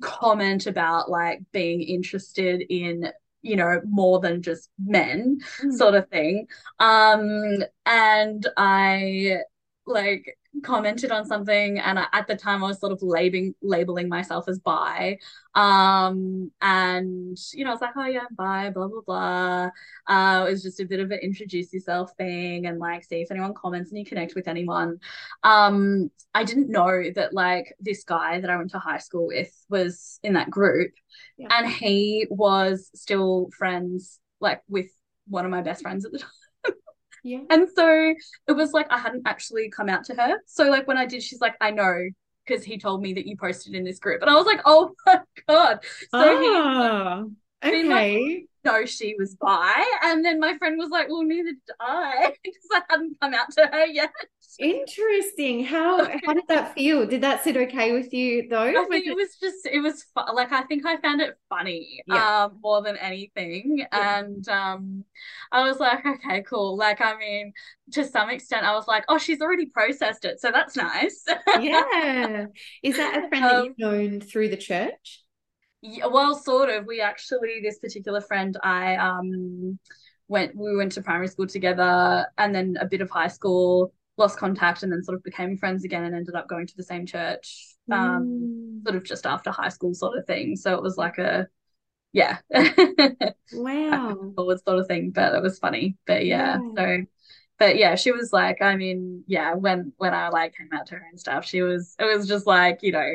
comment 0.00 0.66
about 0.66 1.10
like 1.10 1.40
being 1.52 1.82
interested 1.82 2.62
in 2.68 3.10
you 3.42 3.54
know, 3.54 3.80
more 3.86 4.18
than 4.18 4.42
just 4.42 4.70
men, 4.84 5.38
Mm. 5.62 5.72
sort 5.72 5.94
of 5.94 6.08
thing. 6.08 6.48
Um, 6.80 7.62
and 7.84 8.44
I 8.56 9.38
like 9.86 10.35
commented 10.62 11.10
on 11.10 11.24
something 11.24 11.78
and 11.78 11.98
I, 11.98 12.06
at 12.12 12.26
the 12.26 12.36
time 12.36 12.62
I 12.64 12.68
was 12.68 12.80
sort 12.80 12.92
of 12.92 13.02
labeling 13.02 13.54
labeling 13.62 14.08
myself 14.08 14.48
as 14.48 14.58
bi. 14.58 15.18
Um 15.54 16.50
and 16.60 17.36
you 17.54 17.64
know 17.64 17.70
I 17.70 17.74
was 17.74 17.80
like 17.80 17.96
oh 17.96 18.04
yeah 18.06 18.20
I'm 18.28 18.34
bi 18.36 18.70
blah 18.70 18.88
blah 18.88 19.00
blah. 19.06 19.70
Uh 20.06 20.46
it 20.46 20.50
was 20.50 20.62
just 20.62 20.80
a 20.80 20.84
bit 20.84 21.00
of 21.00 21.10
an 21.10 21.18
introduce 21.22 21.72
yourself 21.72 22.10
thing 22.16 22.66
and 22.66 22.78
like 22.78 23.04
see 23.04 23.22
if 23.22 23.30
anyone 23.30 23.54
comments 23.54 23.90
and 23.90 23.98
you 23.98 24.04
connect 24.04 24.34
with 24.34 24.48
anyone. 24.48 24.98
Um 25.42 26.10
I 26.34 26.44
didn't 26.44 26.70
know 26.70 27.10
that 27.14 27.32
like 27.32 27.74
this 27.80 28.04
guy 28.04 28.40
that 28.40 28.50
I 28.50 28.56
went 28.56 28.70
to 28.72 28.78
high 28.78 28.98
school 28.98 29.26
with 29.28 29.52
was 29.68 30.18
in 30.22 30.34
that 30.34 30.50
group. 30.50 30.92
Yeah. 31.38 31.48
and 31.50 31.68
he 31.68 32.26
was 32.30 32.90
still 32.94 33.50
friends 33.58 34.20
like 34.40 34.62
with 34.68 34.86
one 35.28 35.44
of 35.44 35.50
my 35.50 35.62
best 35.62 35.82
friends 35.82 36.04
at 36.04 36.12
the 36.12 36.18
time 36.20 36.30
Yeah. 37.26 37.40
and 37.50 37.68
so 37.74 38.14
it 38.46 38.52
was 38.52 38.72
like 38.72 38.86
I 38.90 38.98
hadn't 38.98 39.26
actually 39.26 39.68
come 39.68 39.88
out 39.88 40.04
to 40.04 40.14
her. 40.14 40.36
So 40.46 40.70
like 40.70 40.86
when 40.86 40.96
I 40.96 41.06
did, 41.06 41.22
she's 41.24 41.40
like, 41.40 41.56
I 41.60 41.72
know 41.72 42.08
because 42.46 42.62
he 42.62 42.78
told 42.78 43.02
me 43.02 43.12
that 43.14 43.26
you 43.26 43.36
posted 43.36 43.74
in 43.74 43.82
this 43.82 43.98
group. 43.98 44.22
And 44.22 44.30
I 44.30 44.34
was 44.34 44.46
like, 44.46 44.60
oh 44.64 44.94
my 45.06 45.20
God. 45.48 45.80
So 45.82 46.40
he 46.40 46.46
Ah, 46.48 47.24
like- 47.64 47.74
okay. 47.82 48.46
Know 48.66 48.84
she 48.86 49.14
was 49.18 49.34
bi. 49.36 49.84
And 50.02 50.24
then 50.24 50.40
my 50.40 50.58
friend 50.58 50.76
was 50.78 50.90
like, 50.90 51.08
well, 51.08 51.24
neither 51.24 51.52
did 51.52 51.76
I 51.80 52.34
because 52.44 52.68
I 52.72 52.82
hadn't 52.90 53.16
come 53.20 53.34
out 53.34 53.50
to 53.52 53.66
her 53.72 53.86
yet. 53.86 54.10
Interesting. 54.58 55.64
How 55.66 55.98
how 56.24 56.32
did 56.32 56.44
that 56.48 56.74
feel? 56.74 57.06
Did 57.06 57.20
that 57.22 57.44
sit 57.44 57.56
okay 57.58 57.92
with 57.92 58.12
you 58.14 58.48
though? 58.48 58.62
I 58.62 58.86
think 58.90 59.06
it- 59.06 59.14
was 59.16 59.36
just 59.38 59.66
it 59.66 59.80
was 59.80 60.04
fu- 60.14 60.34
like 60.34 60.50
I 60.52 60.62
think 60.62 60.86
I 60.86 60.96
found 60.96 61.20
it 61.20 61.36
funny 61.50 62.02
Yeah. 62.06 62.44
um 62.46 62.58
more 62.62 62.82
than 62.82 62.96
anything 62.96 63.84
Yeah. 63.92 64.20
and 64.20 64.48
um 64.48 65.04
I 65.52 65.62
was 65.68 65.78
like 65.78 66.04
okay 66.06 66.42
cool 66.42 66.76
like 66.76 67.00
I 67.02 67.16
mean 67.18 67.52
to 67.92 68.04
some 68.04 68.30
extent 68.30 68.64
I 68.64 68.74
was 68.74 68.88
like 68.88 69.04
oh 69.08 69.18
she's 69.18 69.42
already 69.42 69.66
processed 69.66 70.24
it 70.24 70.40
so 70.40 70.50
that's 70.50 70.74
nice 70.76 71.24
yeah. 71.60 72.46
Is 72.82 72.96
that 72.96 73.24
a 73.24 73.28
friend 73.28 73.44
that 73.50 73.56
Um, 73.56 73.64
you've 73.66 73.78
known 73.78 74.20
through 74.20 74.48
the 74.48 74.56
church? 74.56 75.22
Yeah, 75.88 76.06
well, 76.06 76.34
sort 76.34 76.70
of. 76.70 76.86
We 76.86 77.00
actually, 77.00 77.60
this 77.62 77.78
particular 77.78 78.20
friend, 78.20 78.56
I 78.62 78.96
um 78.96 79.78
went, 80.28 80.56
we 80.56 80.76
went 80.76 80.92
to 80.92 81.02
primary 81.02 81.28
school 81.28 81.46
together 81.46 82.26
and 82.38 82.54
then 82.54 82.76
a 82.80 82.86
bit 82.86 83.00
of 83.00 83.10
high 83.10 83.28
school, 83.28 83.92
lost 84.16 84.38
contact, 84.38 84.82
and 84.82 84.90
then 84.92 85.02
sort 85.04 85.16
of 85.16 85.22
became 85.24 85.56
friends 85.56 85.84
again 85.84 86.04
and 86.04 86.14
ended 86.14 86.34
up 86.34 86.48
going 86.48 86.66
to 86.66 86.76
the 86.76 86.82
same 86.82 87.06
church, 87.06 87.74
um, 87.90 88.48
Mm. 88.48 88.86
sort 88.86 88.96
of 88.96 89.04
just 89.04 89.26
after 89.26 89.50
high 89.50 89.68
school 89.68 89.94
sort 89.94 90.18
of 90.18 90.26
thing. 90.26 90.56
So 90.56 90.74
it 90.74 90.82
was 90.82 90.96
like 90.96 91.18
a, 91.18 91.48
yeah, 92.12 92.38
Wow. 93.50 94.34
forward 94.36 94.60
sort 94.64 94.78
of 94.78 94.86
thing, 94.86 95.10
but 95.10 95.34
it 95.34 95.42
was 95.42 95.58
funny. 95.58 95.96
But 96.06 96.26
yeah, 96.26 96.60
Yeah. 96.60 96.76
so. 96.76 96.98
But 97.58 97.76
yeah, 97.78 97.96
she 97.96 98.12
was 98.12 98.32
like, 98.32 98.62
I 98.62 98.76
mean, 98.76 99.24
yeah, 99.28 99.54
when 99.54 99.92
when 99.98 100.14
I 100.14 100.28
like 100.30 100.56
came 100.56 100.70
out 100.74 100.86
to 100.88 100.96
her 100.96 101.06
and 101.10 101.20
stuff, 101.20 101.44
she 101.46 101.62
was 101.62 101.96
it 101.98 102.04
was 102.04 102.28
just 102.28 102.46
like, 102.46 102.80
you 102.82 102.92
know, 102.92 103.12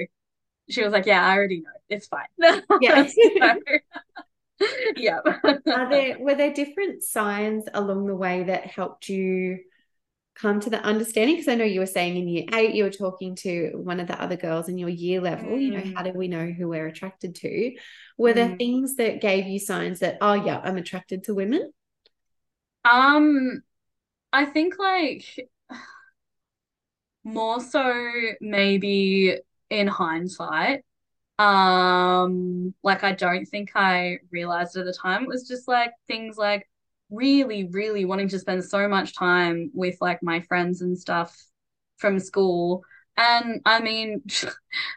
she 0.69 0.83
was 0.83 0.93
like, 0.93 1.05
Yeah, 1.07 1.25
I 1.25 1.35
already 1.35 1.61
know. 1.61 1.69
It's 1.91 2.07
fine. 2.07 2.25
Yeah. 2.81 3.05
So, 3.05 4.69
yeah. 4.95 5.19
Are 5.25 5.89
there 5.89 6.17
were 6.19 6.35
there 6.35 6.53
different 6.53 7.03
signs 7.03 7.65
along 7.73 8.05
the 8.07 8.15
way 8.15 8.43
that 8.43 8.67
helped 8.67 9.09
you 9.09 9.59
come 10.35 10.59
to 10.61 10.69
the 10.69 10.79
understanding? 10.81 11.35
Because 11.35 11.47
I 11.47 11.55
know 11.55 11.65
you 11.65 11.79
were 11.81 11.85
saying 11.85 12.15
in 12.15 12.27
year 12.27 12.45
eight 12.53 12.73
you 12.75 12.83
were 12.83 12.91
talking 12.91 13.35
to 13.37 13.71
one 13.75 13.99
of 13.99 14.07
the 14.07 14.19
other 14.21 14.37
girls 14.37 14.69
in 14.69 14.77
your 14.77 14.89
year 14.89 15.19
level, 15.19 15.57
you 15.57 15.71
know, 15.71 15.81
Mm. 15.81 15.95
how 15.95 16.03
do 16.03 16.11
we 16.13 16.27
know 16.27 16.45
who 16.45 16.67
we're 16.69 16.87
attracted 16.87 17.35
to? 17.35 17.75
Were 18.17 18.33
there 18.33 18.49
Mm. 18.49 18.57
things 18.57 18.95
that 18.95 19.19
gave 19.19 19.47
you 19.47 19.59
signs 19.59 19.99
that, 19.99 20.17
oh 20.21 20.33
yeah, 20.33 20.59
I'm 20.63 20.77
attracted 20.77 21.23
to 21.25 21.33
women? 21.33 21.71
Um, 22.85 23.63
I 24.31 24.45
think 24.45 24.77
like 24.79 25.25
more 27.23 27.59
so 27.61 28.09
maybe 28.39 29.37
in 29.69 29.87
hindsight. 29.87 30.83
Um, 31.41 32.73
like 32.83 33.03
I 33.03 33.13
don't 33.13 33.45
think 33.45 33.71
I 33.75 34.19
realized 34.31 34.77
at 34.77 34.85
the 34.85 34.93
time. 34.93 35.23
It 35.23 35.29
was 35.29 35.47
just 35.47 35.67
like 35.67 35.93
things 36.07 36.37
like 36.37 36.69
really, 37.09 37.65
really 37.71 38.05
wanting 38.05 38.29
to 38.29 38.39
spend 38.39 38.63
so 38.65 38.87
much 38.87 39.15
time 39.15 39.71
with 39.73 39.97
like 40.01 40.21
my 40.23 40.41
friends 40.41 40.81
and 40.81 40.97
stuff 40.97 41.35
from 41.97 42.19
school. 42.19 42.83
And 43.17 43.61
I 43.65 43.81
mean, 43.81 44.21
it 44.43 44.53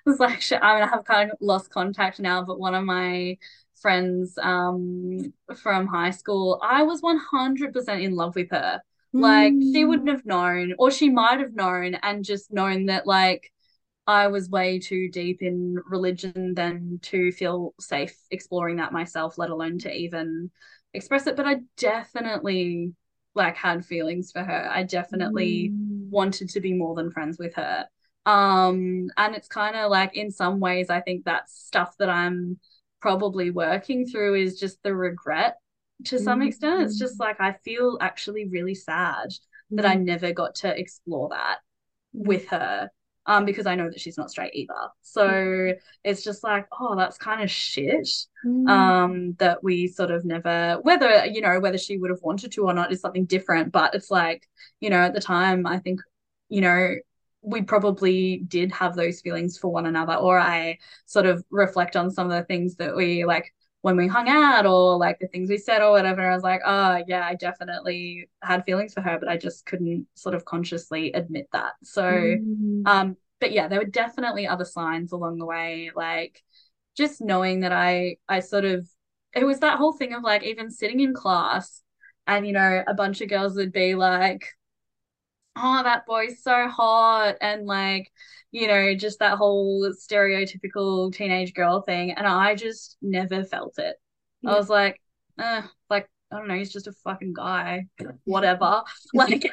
was 0.07 0.21
like 0.21 0.43
I 0.53 0.75
mean, 0.75 0.83
I 0.85 0.89
have 0.89 1.05
kind 1.05 1.31
of 1.31 1.39
lost 1.41 1.71
contact 1.71 2.21
now, 2.21 2.43
but 2.45 2.59
one 2.61 2.75
of 2.75 2.85
my 2.85 3.39
friends 3.81 4.39
um 4.43 5.33
from 5.57 5.87
high 5.87 6.11
school, 6.11 6.61
I 6.63 6.83
was 6.85 7.03
100% 7.03 8.03
in 8.03 8.15
love 8.17 8.35
with 8.37 8.51
her. 8.51 8.83
Like 9.19 9.59
she 9.73 9.85
Mm. 9.85 9.85
wouldn't 9.85 10.09
have 10.09 10.27
known, 10.27 10.75
or 10.79 10.91
she 10.91 11.11
might 11.11 11.41
have 11.41 11.55
known 11.55 11.95
and 11.97 12.25
just 12.25 12.53
known 12.53 12.87
that 12.87 13.07
like 13.07 13.51
I 14.07 14.27
was 14.29 14.51
way 14.51 14.79
too 14.79 15.09
deep 15.11 15.43
in 15.43 15.77
religion 15.87 16.55
than 16.55 16.99
to 17.05 17.33
feel 17.33 17.75
safe 17.81 18.17
exploring 18.31 18.77
that 18.77 18.93
myself, 18.93 19.39
let 19.39 19.51
alone 19.51 19.79
to 19.81 19.93
even 19.93 20.51
express 20.93 21.27
it. 21.27 21.37
But 21.37 21.47
I 21.47 21.61
definitely 21.77 22.95
like 23.35 23.57
had 23.57 23.85
feelings 23.85 24.31
for 24.31 24.43
her. 24.45 24.69
I 24.71 24.83
definitely 24.83 25.73
Mm. 25.73 26.11
wanted 26.11 26.51
to 26.51 26.61
be 26.61 26.75
more 26.75 26.95
than 26.95 27.11
friends 27.11 27.39
with 27.39 27.55
her. 27.55 27.89
Um, 28.27 29.09
and 29.17 29.35
it's 29.35 29.49
kind 29.49 29.77
of 29.77 29.91
like 29.91 30.17
in 30.17 30.31
some 30.31 30.61
ways, 30.61 30.91
I 30.91 31.01
think 31.01 31.25
that's 31.25 31.53
stuff 31.55 31.97
that 31.99 32.09
I'm 32.11 32.59
probably 33.01 33.51
working 33.51 34.07
through 34.07 34.35
is 34.37 34.59
just 34.59 34.83
the 34.83 34.95
regret 34.95 35.59
to 36.05 36.19
some 36.19 36.43
extent. 36.43 36.83
It's 36.83 36.99
just 36.99 37.19
like 37.21 37.41
I 37.41 37.53
feel 37.65 37.99
actually 38.01 38.49
really 38.49 38.75
sad 38.75 39.31
that 39.77 39.87
I 39.87 39.95
Mm. 39.95 40.05
never 40.05 40.33
got 40.33 40.57
to 40.57 40.79
explore 40.79 41.31
that 41.31 41.59
with 42.13 42.49
her. 42.49 42.91
Um, 43.27 43.47
because 43.47 43.65
I 43.65 43.75
know 43.75 43.89
that 43.89 44.01
she's 44.01 44.19
not 44.19 44.31
straight 44.31 44.55
either. 44.55 44.75
So 45.01 45.73
it's 46.05 46.23
just 46.23 46.45
like, 46.45 46.67
oh, 46.79 46.95
that's 46.95 47.17
kind 47.17 47.43
of 47.43 47.51
shit. 47.51 48.07
Mm. 48.45 48.69
Um, 48.69 49.33
that 49.39 49.65
we 49.65 49.89
sort 49.89 50.11
of 50.11 50.27
never, 50.27 50.79
whether, 50.83 51.25
you 51.25 51.41
know, 51.41 51.59
whether 51.59 51.79
she 51.79 51.97
would 51.97 52.11
have 52.11 52.21
wanted 52.23 52.53
to 52.53 52.65
or 52.67 52.75
not 52.75 52.93
is 52.93 53.01
something 53.01 53.25
different. 53.25 53.73
But 53.73 53.95
it's 53.95 54.11
like, 54.11 54.47
you 54.81 54.91
know, 54.91 54.99
at 54.99 55.15
the 55.15 55.23
time, 55.23 55.67
I 55.67 55.79
think, 55.79 56.01
you 56.51 56.61
know, 56.61 56.97
we 57.41 57.63
probably 57.63 58.45
did 58.47 58.73
have 58.73 58.95
those 58.95 59.23
feelings 59.23 59.57
for 59.57 59.69
one 59.69 59.87
another, 59.87 60.15
or 60.15 60.39
I 60.39 60.79
sort 61.07 61.25
of 61.25 61.43
reflect 61.51 61.97
on 61.97 62.11
some 62.11 62.31
of 62.31 62.37
the 62.37 62.45
things 62.45 62.77
that 62.77 62.95
we 62.95 63.25
like 63.25 63.55
when 63.85 63.97
we 63.99 64.09
hung 64.09 64.31
out 64.31 64.65
or 64.65 64.97
like 64.97 65.19
the 65.19 65.29
things 65.29 65.51
we 65.51 65.59
said 65.59 65.83
or 65.83 65.91
whatever. 65.91 66.23
I 66.23 66.35
was 66.35 66.43
like, 66.43 66.63
oh, 66.65 67.03
yeah, 67.07 67.23
I 67.27 67.35
definitely 67.35 68.31
had 68.43 68.65
feelings 68.65 68.95
for 68.95 69.03
her, 69.03 69.19
but 69.19 69.29
I 69.29 69.37
just 69.37 69.67
couldn't 69.67 70.07
sort 70.15 70.35
of 70.35 70.47
consciously 70.47 71.13
admit 71.13 71.49
that. 71.53 71.75
So, 71.83 72.39
Mm. 72.41 72.85
um, 72.87 73.17
but 73.41 73.53
yeah, 73.53 73.69
there 73.69 73.81
were 73.81 73.85
definitely 73.85 74.47
other 74.47 74.65
signs 74.65 75.13
along 75.13 75.37
the 75.39 75.45
way, 75.45 75.91
like 75.95 76.43
just 76.97 77.21
knowing 77.21 77.61
that 77.61 77.73
I 77.73 78.17
I 78.29 78.41
sort 78.41 78.65
of 78.65 78.89
it 79.35 79.45
was 79.45 79.61
that 79.61 79.79
whole 79.79 79.93
thing 79.93 80.15
of 80.15 80.23
like 80.23 80.45
even 80.45 80.71
sitting 80.71 81.01
in 81.01 81.13
class 81.13 81.83
and 82.27 82.47
you 82.47 82.53
know 82.53 82.85
a 82.87 82.95
bunch 82.95 83.21
of 83.21 83.29
girls 83.29 83.57
would 83.57 83.73
be 83.73 83.95
like 83.97 84.47
oh 85.57 85.83
that 85.83 86.07
boy's 86.07 86.43
so 86.43 86.69
hot 86.69 87.37
and 87.41 87.67
like 87.67 88.11
you 88.51 88.67
know 88.69 88.95
just 88.95 89.19
that 89.21 89.39
whole 89.39 89.91
stereotypical 89.93 91.13
teenage 91.13 91.55
girl 91.55 91.83
thing 91.83 92.13
and 92.13 92.27
I 92.27 92.55
just 92.55 92.97
never 93.03 93.45
felt 93.45 93.79
it. 93.79 93.97
I 94.47 94.55
was 94.57 94.69
like 94.69 95.01
eh, 95.39 95.63
like 95.91 96.09
I 96.33 96.39
don't 96.39 96.49
know 96.49 96.55
he's 96.55 96.73
just 96.73 96.87
a 96.87 96.93
fucking 97.05 97.35
guy 97.35 97.87
whatever 98.25 98.83
like 99.15 99.51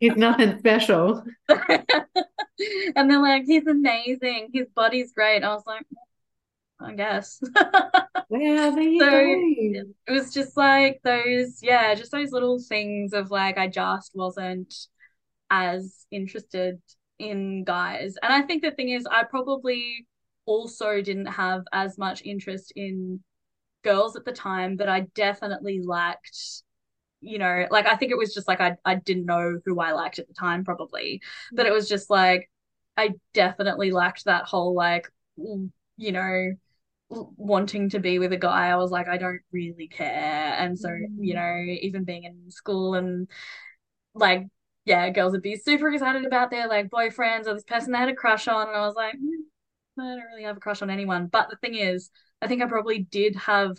It's 0.00 0.16
nothing 0.16 0.58
special. 0.58 1.24
and 1.48 3.10
they're 3.10 3.20
like, 3.22 3.44
he's 3.44 3.66
amazing. 3.66 4.50
His 4.52 4.68
body's 4.74 5.12
great. 5.12 5.42
I 5.42 5.54
was 5.54 5.64
like, 5.66 5.86
I 6.80 6.94
guess. 6.94 7.40
Wow, 8.28 8.70
there 8.70 8.82
you 8.82 9.00
So, 9.00 9.08
go. 9.10 9.84
It 10.06 10.12
was 10.12 10.32
just 10.32 10.56
like 10.56 11.00
those, 11.04 11.60
yeah, 11.62 11.94
just 11.94 12.12
those 12.12 12.32
little 12.32 12.58
things 12.60 13.12
of 13.12 13.30
like, 13.30 13.58
I 13.58 13.68
just 13.68 14.12
wasn't 14.14 14.74
as 15.50 16.06
interested 16.10 16.80
in 17.18 17.64
guys. 17.64 18.16
And 18.22 18.32
I 18.32 18.42
think 18.42 18.62
the 18.62 18.70
thing 18.70 18.90
is, 18.90 19.06
I 19.10 19.24
probably 19.24 20.06
also 20.46 21.02
didn't 21.02 21.26
have 21.26 21.64
as 21.72 21.98
much 21.98 22.22
interest 22.24 22.72
in 22.76 23.20
girls 23.84 24.16
at 24.16 24.24
the 24.24 24.32
time, 24.32 24.76
but 24.76 24.88
I 24.88 25.00
definitely 25.14 25.80
liked, 25.82 26.62
you 27.20 27.38
know, 27.38 27.66
like 27.70 27.86
I 27.86 27.96
think 27.96 28.12
it 28.12 28.18
was 28.18 28.34
just 28.34 28.48
like 28.48 28.60
I 28.60 28.76
I 28.84 28.96
didn't 28.96 29.26
know 29.26 29.60
who 29.64 29.80
I 29.80 29.92
liked 29.92 30.18
at 30.18 30.28
the 30.28 30.34
time, 30.34 30.64
probably. 30.64 31.22
But 31.52 31.66
it 31.66 31.72
was 31.72 31.88
just 31.88 32.10
like 32.10 32.50
I 32.96 33.14
definitely 33.34 33.90
liked 33.92 34.24
that 34.26 34.44
whole 34.44 34.74
like, 34.74 35.08
you 35.36 36.12
know, 36.12 36.52
wanting 37.10 37.90
to 37.90 37.98
be 38.00 38.18
with 38.18 38.32
a 38.32 38.36
guy. 38.36 38.68
I 38.68 38.76
was 38.76 38.90
like, 38.90 39.08
I 39.08 39.16
don't 39.18 39.40
really 39.52 39.88
care. 39.88 40.54
And 40.58 40.78
so, 40.78 40.90
you 41.18 41.34
know, 41.34 41.64
even 41.82 42.04
being 42.04 42.24
in 42.24 42.50
school 42.50 42.94
and 42.94 43.28
like 44.14 44.46
yeah, 44.84 45.10
girls 45.10 45.32
would 45.32 45.42
be 45.42 45.56
super 45.56 45.90
excited 45.92 46.24
about 46.24 46.50
their 46.50 46.68
like 46.68 46.88
boyfriends 46.90 47.46
or 47.46 47.54
this 47.54 47.64
person 47.64 47.92
they 47.92 47.98
had 47.98 48.08
a 48.08 48.14
crush 48.14 48.48
on. 48.48 48.68
And 48.68 48.76
I 48.76 48.86
was 48.86 48.94
like, 48.94 49.14
"Hmm, 49.14 50.00
I 50.00 50.16
don't 50.16 50.24
really 50.32 50.44
have 50.44 50.56
a 50.56 50.60
crush 50.60 50.82
on 50.82 50.90
anyone. 50.90 51.26
But 51.26 51.50
the 51.50 51.56
thing 51.56 51.74
is, 51.74 52.10
I 52.42 52.48
think 52.48 52.62
I 52.62 52.66
probably 52.66 53.00
did 53.00 53.36
have 53.36 53.76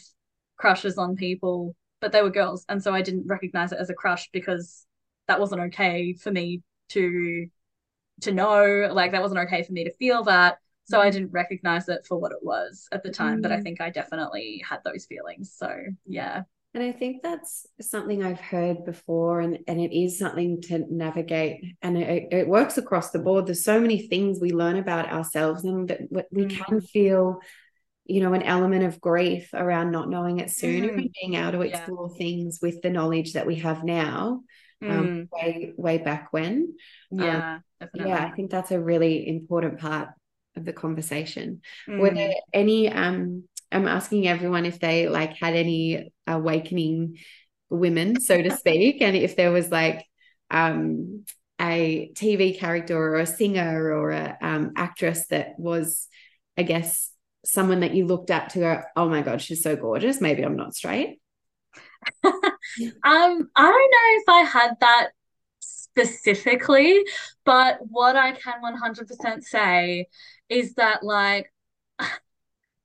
crushes 0.57 0.97
on 0.97 1.15
people, 1.15 1.75
but 2.01 2.11
they 2.11 2.21
were 2.21 2.29
girls. 2.29 2.65
And 2.69 2.83
so 2.83 2.93
I 2.93 3.01
didn't 3.01 3.27
recognize 3.27 3.71
it 3.71 3.79
as 3.79 3.89
a 3.89 3.95
crush 3.95 4.29
because 4.31 4.85
that 5.27 5.39
wasn't 5.39 5.61
okay 5.63 6.13
for 6.13 6.31
me 6.31 6.61
to 6.89 7.47
to 8.21 8.31
know 8.31 8.89
like 8.93 9.11
that 9.11 9.21
wasn't 9.21 9.39
okay 9.41 9.63
for 9.63 9.73
me 9.73 9.85
to 9.85 9.93
feel 9.95 10.23
that 10.23 10.57
so 10.89 10.99
I 10.99 11.11
didn't 11.11 11.31
recognize 11.31 11.87
it 11.87 12.05
for 12.07 12.17
what 12.17 12.31
it 12.31 12.39
was 12.41 12.87
at 12.91 13.03
the 13.03 13.11
time, 13.11 13.39
mm. 13.39 13.41
but 13.43 13.51
I 13.51 13.57
mm. 13.57 13.63
think 13.63 13.79
I 13.79 13.91
definitely 13.91 14.63
had 14.67 14.79
those 14.83 15.05
feelings. 15.05 15.53
So 15.55 15.71
yeah. 16.05 16.43
And 16.73 16.83
I 16.83 16.91
think 16.91 17.23
that's 17.23 17.65
something 17.81 18.23
I've 18.23 18.39
heard 18.39 18.85
before, 18.85 19.39
and, 19.41 19.57
and 19.67 19.79
it 19.79 19.95
is 19.95 20.19
something 20.19 20.61
to 20.63 20.85
navigate. 20.89 21.63
And 21.81 21.97
it, 21.97 22.27
it 22.31 22.47
works 22.47 22.77
across 22.77 23.09
the 23.09 23.17
board. 23.17 23.47
There's 23.47 23.63
so 23.63 23.79
many 23.79 24.07
things 24.07 24.39
we 24.39 24.51
learn 24.51 24.77
about 24.77 25.11
ourselves, 25.11 25.63
and 25.63 25.87
that 25.89 26.01
we 26.31 26.45
mm. 26.45 26.65
can 26.65 26.81
feel, 26.81 27.39
you 28.05 28.21
know, 28.21 28.33
an 28.33 28.43
element 28.43 28.83
of 28.83 29.01
grief 29.01 29.49
around 29.53 29.89
not 29.89 30.09
knowing 30.09 30.39
it 30.39 30.51
sooner 30.51 30.89
mm. 30.89 30.97
and 30.97 31.15
being 31.19 31.33
able 31.35 31.53
to 31.53 31.61
explore 31.61 32.09
yeah. 32.11 32.17
things 32.17 32.59
with 32.61 32.81
the 32.83 32.91
knowledge 32.91 33.33
that 33.33 33.47
we 33.47 33.55
have 33.55 33.83
now, 33.83 34.41
um, 34.83 34.89
mm. 34.89 35.27
way 35.31 35.73
way 35.75 35.97
back 35.97 36.31
when. 36.31 36.75
Yeah, 37.09 37.55
um, 37.55 37.63
definitely. 37.79 38.11
Yeah, 38.11 38.25
I 38.25 38.31
think 38.35 38.51
that's 38.51 38.71
a 38.71 38.79
really 38.79 39.27
important 39.27 39.79
part 39.79 40.09
of 40.59 40.65
the 40.65 40.73
conversation. 40.73 41.61
Mm. 41.87 41.99
Were 41.99 42.11
there 42.11 42.35
any 42.53 42.91
um 42.91 43.45
I'm 43.71 43.87
asking 43.87 44.27
everyone 44.27 44.65
if 44.65 44.79
they 44.79 45.07
like 45.07 45.33
had 45.37 45.55
any 45.55 46.11
awakening 46.27 47.17
women, 47.69 48.19
so 48.19 48.41
to 48.41 48.51
speak, 48.57 49.01
and 49.01 49.15
if 49.15 49.35
there 49.35 49.51
was 49.51 49.71
like 49.71 50.05
um 50.51 51.25
a 51.59 52.11
TV 52.13 52.57
character 52.57 52.97
or 52.97 53.19
a 53.19 53.25
singer 53.25 53.91
or 53.91 54.11
a 54.11 54.37
um, 54.41 54.71
actress 54.77 55.27
that 55.27 55.59
was, 55.59 56.07
I 56.57 56.63
guess, 56.63 57.11
someone 57.43 57.81
that 57.81 57.93
you 57.93 58.05
looked 58.05 58.31
up 58.31 58.49
to 58.49 58.59
go, 58.59 58.81
oh 58.95 59.09
my 59.09 59.21
God, 59.21 59.41
she's 59.41 59.61
so 59.61 59.75
gorgeous. 59.75 60.21
Maybe 60.21 60.43
I'm 60.43 60.55
not 60.55 60.73
straight. 60.75 61.19
um, 62.23 62.41
I 63.03 63.03
don't 63.03 63.45
know 63.55 63.55
if 63.55 64.29
I 64.29 64.41
had 64.41 64.71
that 64.79 65.09
specifically, 65.59 67.03
but 67.45 67.79
what 67.81 68.15
I 68.15 68.31
can 68.31 68.61
100% 68.63 69.43
say 69.43 70.07
is 70.49 70.73
that 70.75 71.03
like 71.03 71.51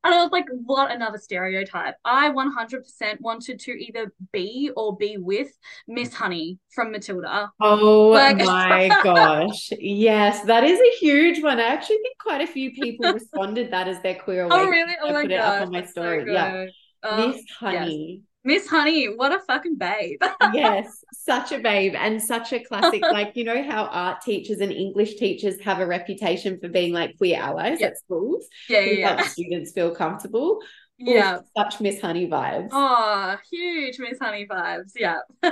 I 0.04 0.10
don't 0.10 0.30
know, 0.30 0.36
like 0.36 0.48
what 0.66 0.90
another 0.90 1.16
stereotype. 1.16 1.94
I 2.04 2.30
100% 2.30 3.20
wanted 3.22 3.58
to 3.60 3.72
either 3.72 4.12
be 4.34 4.70
or 4.76 4.94
be 4.98 5.16
with 5.16 5.48
Miss 5.88 6.12
Honey 6.12 6.58
from 6.74 6.92
Matilda. 6.92 7.50
Oh 7.58 8.08
like- 8.08 8.36
my 8.44 8.90
gosh. 9.02 9.70
Yes, 9.78 10.42
that 10.42 10.62
is 10.62 10.78
a 10.78 10.98
huge 10.98 11.42
one. 11.42 11.58
I 11.58 11.68
actually 11.68 12.00
think 12.02 12.18
quite 12.18 12.42
a 12.42 12.46
few 12.46 12.72
people 12.72 13.14
responded 13.14 13.70
that 13.72 13.88
as 13.88 14.02
their 14.02 14.16
queer 14.16 14.44
awakening. 14.44 14.66
Oh, 14.66 14.70
really? 14.70 14.94
Oh, 15.02 15.08
I 15.08 15.12
my 15.12 15.22
put 15.22 15.30
gosh. 15.30 15.38
it 15.38 15.40
up 15.40 15.62
on 15.62 15.72
my 15.72 15.84
story. 15.84 16.24
So 16.26 16.32
yeah. 16.32 16.66
Um, 17.02 17.30
Miss 17.30 17.42
Honey. 17.58 18.20
Yes. 18.20 18.33
Miss 18.44 18.68
Honey, 18.68 19.06
what 19.06 19.32
a 19.32 19.40
fucking 19.40 19.76
babe. 19.76 20.20
yes, 20.52 21.02
such 21.12 21.50
a 21.50 21.58
babe 21.58 21.94
and 21.96 22.22
such 22.22 22.52
a 22.52 22.60
classic. 22.60 23.00
like, 23.12 23.32
you 23.36 23.44
know 23.44 23.62
how 23.62 23.84
art 23.86 24.20
teachers 24.20 24.60
and 24.60 24.70
English 24.70 25.14
teachers 25.14 25.58
have 25.60 25.80
a 25.80 25.86
reputation 25.86 26.58
for 26.60 26.68
being 26.68 26.92
like 26.92 27.16
queer 27.16 27.40
allies 27.40 27.80
at 27.80 27.98
schools? 27.98 28.46
Yeah, 28.68 28.80
yeah. 28.80 29.22
students 29.22 29.72
feel 29.72 29.94
comfortable. 29.94 30.60
Yeah. 30.98 31.40
such 31.56 31.80
Miss 31.80 32.00
Honey 32.00 32.28
vibes. 32.28 32.68
Oh, 32.70 33.36
huge 33.50 33.98
Miss 33.98 34.18
Honey 34.20 34.46
vibes. 34.46 34.92
Yeah. 34.94 35.20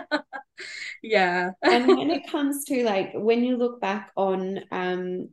yeah. 1.03 1.51
and 1.63 1.89
when 1.89 2.11
it 2.11 2.31
comes 2.31 2.65
to 2.67 2.85
like 2.85 3.13
when 3.15 3.43
you 3.43 3.57
look 3.57 3.81
back 3.81 4.13
on 4.17 4.61
um 4.71 5.31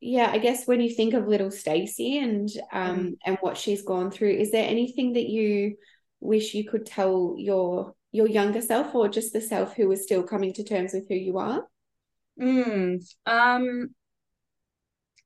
yeah, 0.00 0.30
I 0.30 0.38
guess 0.38 0.66
when 0.66 0.80
you 0.80 0.90
think 0.90 1.14
of 1.14 1.26
little 1.26 1.50
Stacey 1.50 2.18
and 2.18 2.48
um 2.72 2.96
mm. 2.96 3.12
and 3.24 3.38
what 3.40 3.56
she's 3.56 3.82
gone 3.82 4.10
through, 4.10 4.32
is 4.32 4.52
there 4.52 4.68
anything 4.68 5.14
that 5.14 5.28
you 5.28 5.76
wish 6.26 6.54
you 6.54 6.68
could 6.68 6.86
tell 6.86 7.34
your 7.38 7.94
your 8.12 8.28
younger 8.28 8.60
self 8.62 8.94
or 8.94 9.08
just 9.08 9.32
the 9.32 9.40
self 9.40 9.74
who 9.74 9.88
was 9.88 10.02
still 10.02 10.22
coming 10.22 10.52
to 10.54 10.64
terms 10.64 10.92
with 10.94 11.08
who 11.08 11.14
you 11.14 11.38
are? 11.38 11.66
Mm, 12.40 13.02
um, 13.26 13.94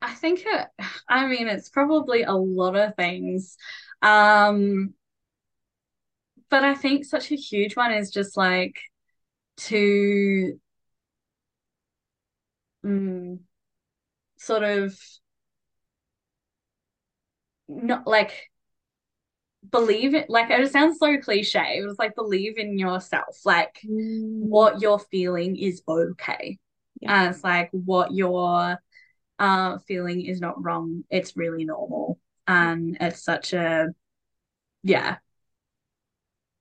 I 0.03 0.15
think 0.15 0.43
it, 0.47 0.69
I 1.09 1.27
mean, 1.27 1.49
it's 1.49 1.69
probably 1.69 2.23
a 2.23 2.33
lot 2.33 2.77
of 2.77 2.95
things. 2.97 3.57
Um, 4.03 4.95
but 6.49 6.65
I 6.65 6.75
think 6.75 7.05
such 7.05 7.31
a 7.31 7.37
huge 7.37 7.77
one 7.77 7.93
is 7.93 8.11
just 8.11 8.37
like 8.37 8.77
to 9.59 10.59
mm, 12.85 13.39
sort 14.39 14.63
of 14.63 14.99
not 17.69 18.07
like 18.07 18.50
believe 19.71 20.15
it 20.15 20.29
like 20.29 20.51
it 20.51 20.73
sounds 20.73 20.99
so 20.99 21.19
cliche 21.19 21.79
it 21.79 21.87
was 21.87 21.99
like 21.99 22.15
believe 22.15 22.59
in 22.59 22.79
yourself 22.79 23.39
like 23.45 23.81
mm. 23.85 24.41
what 24.41 24.81
you're 24.81 24.99
feeling 24.99 25.57
is 25.57 25.83
okay 25.89 26.59
yeah. 27.01 27.23
and 27.23 27.35
it's 27.35 27.45
like 27.45 27.69
what 27.73 28.13
you're 28.13 28.79
uh 29.39 29.79
feeling 29.87 30.25
is 30.25 30.41
not 30.41 30.63
wrong 30.63 31.05
it's 31.11 31.37
really 31.37 31.65
normal 31.65 32.19
and 32.47 32.97
it's 33.01 33.23
such 33.23 33.53
a 33.53 33.89
yeah 34.83 35.17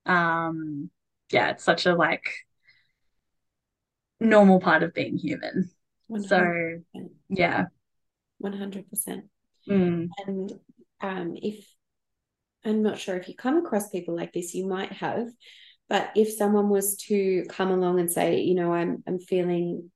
um 0.06 0.90
yeah 1.32 1.52
it's 1.52 1.64
such 1.64 1.86
a 1.86 1.96
like 1.96 2.30
normal 4.20 4.60
part 4.60 4.84
of 4.84 4.94
being 4.94 5.18
human 5.18 5.70
100%. 6.12 6.28
so 6.28 7.04
yeah 7.30 7.66
100% 8.44 9.22
mm. 9.68 10.08
and 10.26 10.52
um 11.02 11.36
if 11.42 11.66
I'm 12.66 12.84
not 12.84 13.00
sure 13.00 13.16
if 13.16 13.28
you 13.28 13.36
come 13.36 13.58
across 13.58 13.90
people 13.90 14.16
like 14.16 14.34
this, 14.34 14.54
you 14.54 14.68
might 14.68 14.92
have, 14.94 15.28
but 15.88 16.12
if 16.16 16.32
someone 16.32 16.70
was 16.70 16.98
to 17.08 17.46
come 17.50 17.72
along 17.72 18.00
and 18.00 18.12
say, 18.12 18.42
you 18.42 18.56
know, 18.56 18.74
I'm 18.74 19.04
I'm 19.08 19.20
feeling 19.20 19.92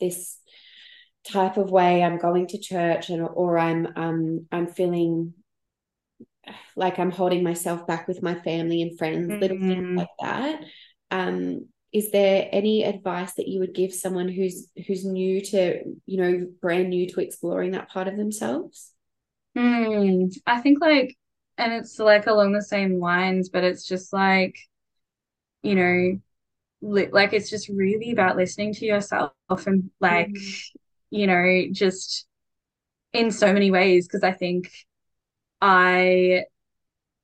this 0.00 0.38
type 1.26 1.56
of 1.56 1.70
way, 1.70 2.02
I'm 2.02 2.18
going 2.18 2.48
to 2.48 2.58
church 2.58 3.10
and 3.10 3.22
or 3.22 3.58
I'm 3.58 3.88
um 3.96 4.46
I'm 4.52 4.66
feeling 4.66 5.34
like 6.76 6.98
I'm 6.98 7.10
holding 7.10 7.42
myself 7.42 7.86
back 7.86 8.08
with 8.08 8.22
my 8.22 8.34
family 8.34 8.82
and 8.82 8.98
friends, 8.98 9.28
mm-hmm. 9.28 9.40
little 9.40 9.58
things 9.58 9.74
mm-hmm. 9.74 9.98
like 9.98 10.08
that. 10.20 10.60
Um, 11.10 11.68
is 11.92 12.10
there 12.10 12.48
any 12.50 12.84
advice 12.84 13.34
that 13.34 13.48
you 13.48 13.60
would 13.60 13.74
give 13.74 13.92
someone 13.92 14.28
who's 14.28 14.68
who's 14.86 15.04
new 15.04 15.42
to, 15.42 15.82
you 16.06 16.16
know, 16.16 16.46
brand 16.60 16.88
new 16.88 17.06
to 17.08 17.20
exploring 17.20 17.72
that 17.72 17.90
part 17.90 18.08
of 18.08 18.16
themselves? 18.16 18.92
Mm, 19.56 20.34
I 20.46 20.60
think 20.60 20.80
like 20.80 21.16
and 21.62 21.72
it's 21.72 21.98
like 21.98 22.26
along 22.26 22.52
the 22.52 22.62
same 22.62 22.98
lines, 22.98 23.48
but 23.48 23.62
it's 23.62 23.86
just 23.86 24.12
like, 24.12 24.58
you 25.62 25.74
know, 25.76 26.20
li- 26.80 27.08
like 27.12 27.32
it's 27.32 27.48
just 27.50 27.68
really 27.68 28.10
about 28.10 28.36
listening 28.36 28.74
to 28.74 28.84
yourself 28.84 29.32
and 29.66 29.90
like, 30.00 30.28
mm-hmm. 30.28 30.76
you 31.10 31.26
know, 31.26 31.66
just 31.72 32.26
in 33.12 33.30
so 33.30 33.52
many 33.52 33.70
ways. 33.70 34.08
Cause 34.08 34.24
I 34.24 34.32
think 34.32 34.72
I, 35.60 36.44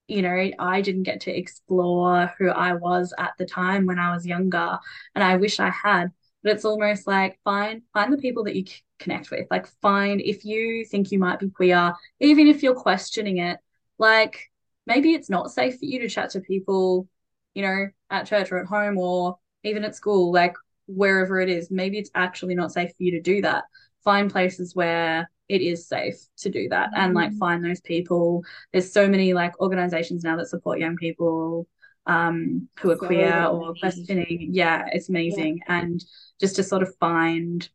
you 0.07 0.23
know, 0.23 0.51
I 0.59 0.81
didn't 0.83 1.03
get 1.03 1.23
to 1.23 1.37
explore 1.37 2.33
who 2.39 2.49
I 2.49 2.75
was 2.75 3.13
at 3.19 3.33
the 3.39 3.45
time 3.45 3.87
when 3.87 3.99
I 3.99 4.15
was 4.15 4.27
younger, 4.27 4.79
and 5.15 5.25
I 5.25 5.37
wish 5.37 5.61
I 5.61 5.71
had. 5.71 6.13
But 6.43 6.53
it's 6.53 6.65
almost 6.65 7.07
like 7.07 7.41
find 7.45 7.83
find 7.93 8.13
the 8.13 8.19
people 8.19 8.45
that 8.45 8.57
you 8.57 8.65
connect 9.01 9.31
with. 9.31 9.49
Like 9.51 9.67
find 9.83 10.21
if 10.21 10.45
you 10.45 10.85
think 10.85 11.11
you 11.11 11.19
might 11.19 11.41
be 11.41 11.51
queer, 11.51 11.95
even 12.21 12.47
if 12.47 12.63
you're 12.63 12.75
questioning 12.75 13.39
it, 13.39 13.59
like 13.99 14.51
maybe 14.87 15.13
it's 15.13 15.31
not 15.31 15.51
safe 15.51 15.79
for 15.79 15.85
you 15.85 16.01
to 16.01 16.09
chat 16.09 16.31
to 16.31 16.41
people, 16.41 17.09
you 17.55 17.63
know, 17.63 17.87
at 18.11 18.27
church 18.27 18.51
or 18.51 18.59
at 18.59 18.67
home 18.67 18.99
or 18.99 19.39
even 19.65 19.85
at 19.85 19.95
school, 19.95 20.33
like 20.33 20.55
wherever 20.87 21.41
it 21.41 21.49
is. 21.49 21.71
Maybe 21.71 21.99
it's 21.99 22.11
actually 22.15 22.55
not 22.55 22.73
safe 22.73 22.91
for 22.91 23.03
you 23.03 23.13
to 23.13 23.21
do 23.21 23.43
that. 23.43 23.65
Find 24.05 24.31
places 24.31 24.75
where 24.75 25.29
it 25.49 25.61
is 25.61 25.89
safe 25.89 26.17
to 26.39 26.51
do 26.51 26.69
that 26.69 26.91
mm-hmm. 26.91 27.01
and 27.01 27.15
like 27.15 27.31
mm. 27.31 27.39
find 27.39 27.65
those 27.65 27.81
people. 27.81 28.45
There's 28.73 28.93
so 28.93 29.09
many 29.09 29.35
like 29.35 29.61
organizations 29.61 30.25
now 30.25 30.37
that 30.37 30.49
support 30.49 30.79
young 30.79 30.97
people 30.97 31.67
um 32.07 32.69
who 32.81 32.91
are 32.91 32.97
so 32.97 33.07
queer 33.07 33.45
or 33.45 33.75
questioning. 33.75 34.49
Yeah, 34.53 34.89
it's 34.93 35.09
amazing. 35.09 35.61
Yeah. 35.67 35.81
And 35.81 36.05
just 36.41 36.57
to 36.57 36.63
sort 36.63 36.83
of 36.83 36.95
find 36.97 37.69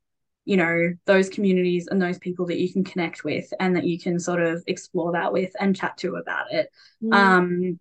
you 0.45 0.58
know 0.58 0.93
those 1.06 1.29
communities 1.29 1.88
and 1.88 2.01
those 2.01 2.17
people 2.19 2.45
that 2.45 2.60
you 2.60 2.71
can 2.71 2.84
connect 2.84 3.23
with 3.23 3.51
and 3.60 3.75
that 3.75 3.86
you 3.86 3.99
can 3.99 4.19
sort 4.19 4.41
of 4.41 4.63
explore 4.67 5.13
that 5.13 5.32
with 5.32 5.51
and 5.60 5.75
chat 5.75 5.97
to 5.97 6.15
about 6.15 6.51
it 6.51 6.69
mm. 7.03 7.13
um 7.13 7.79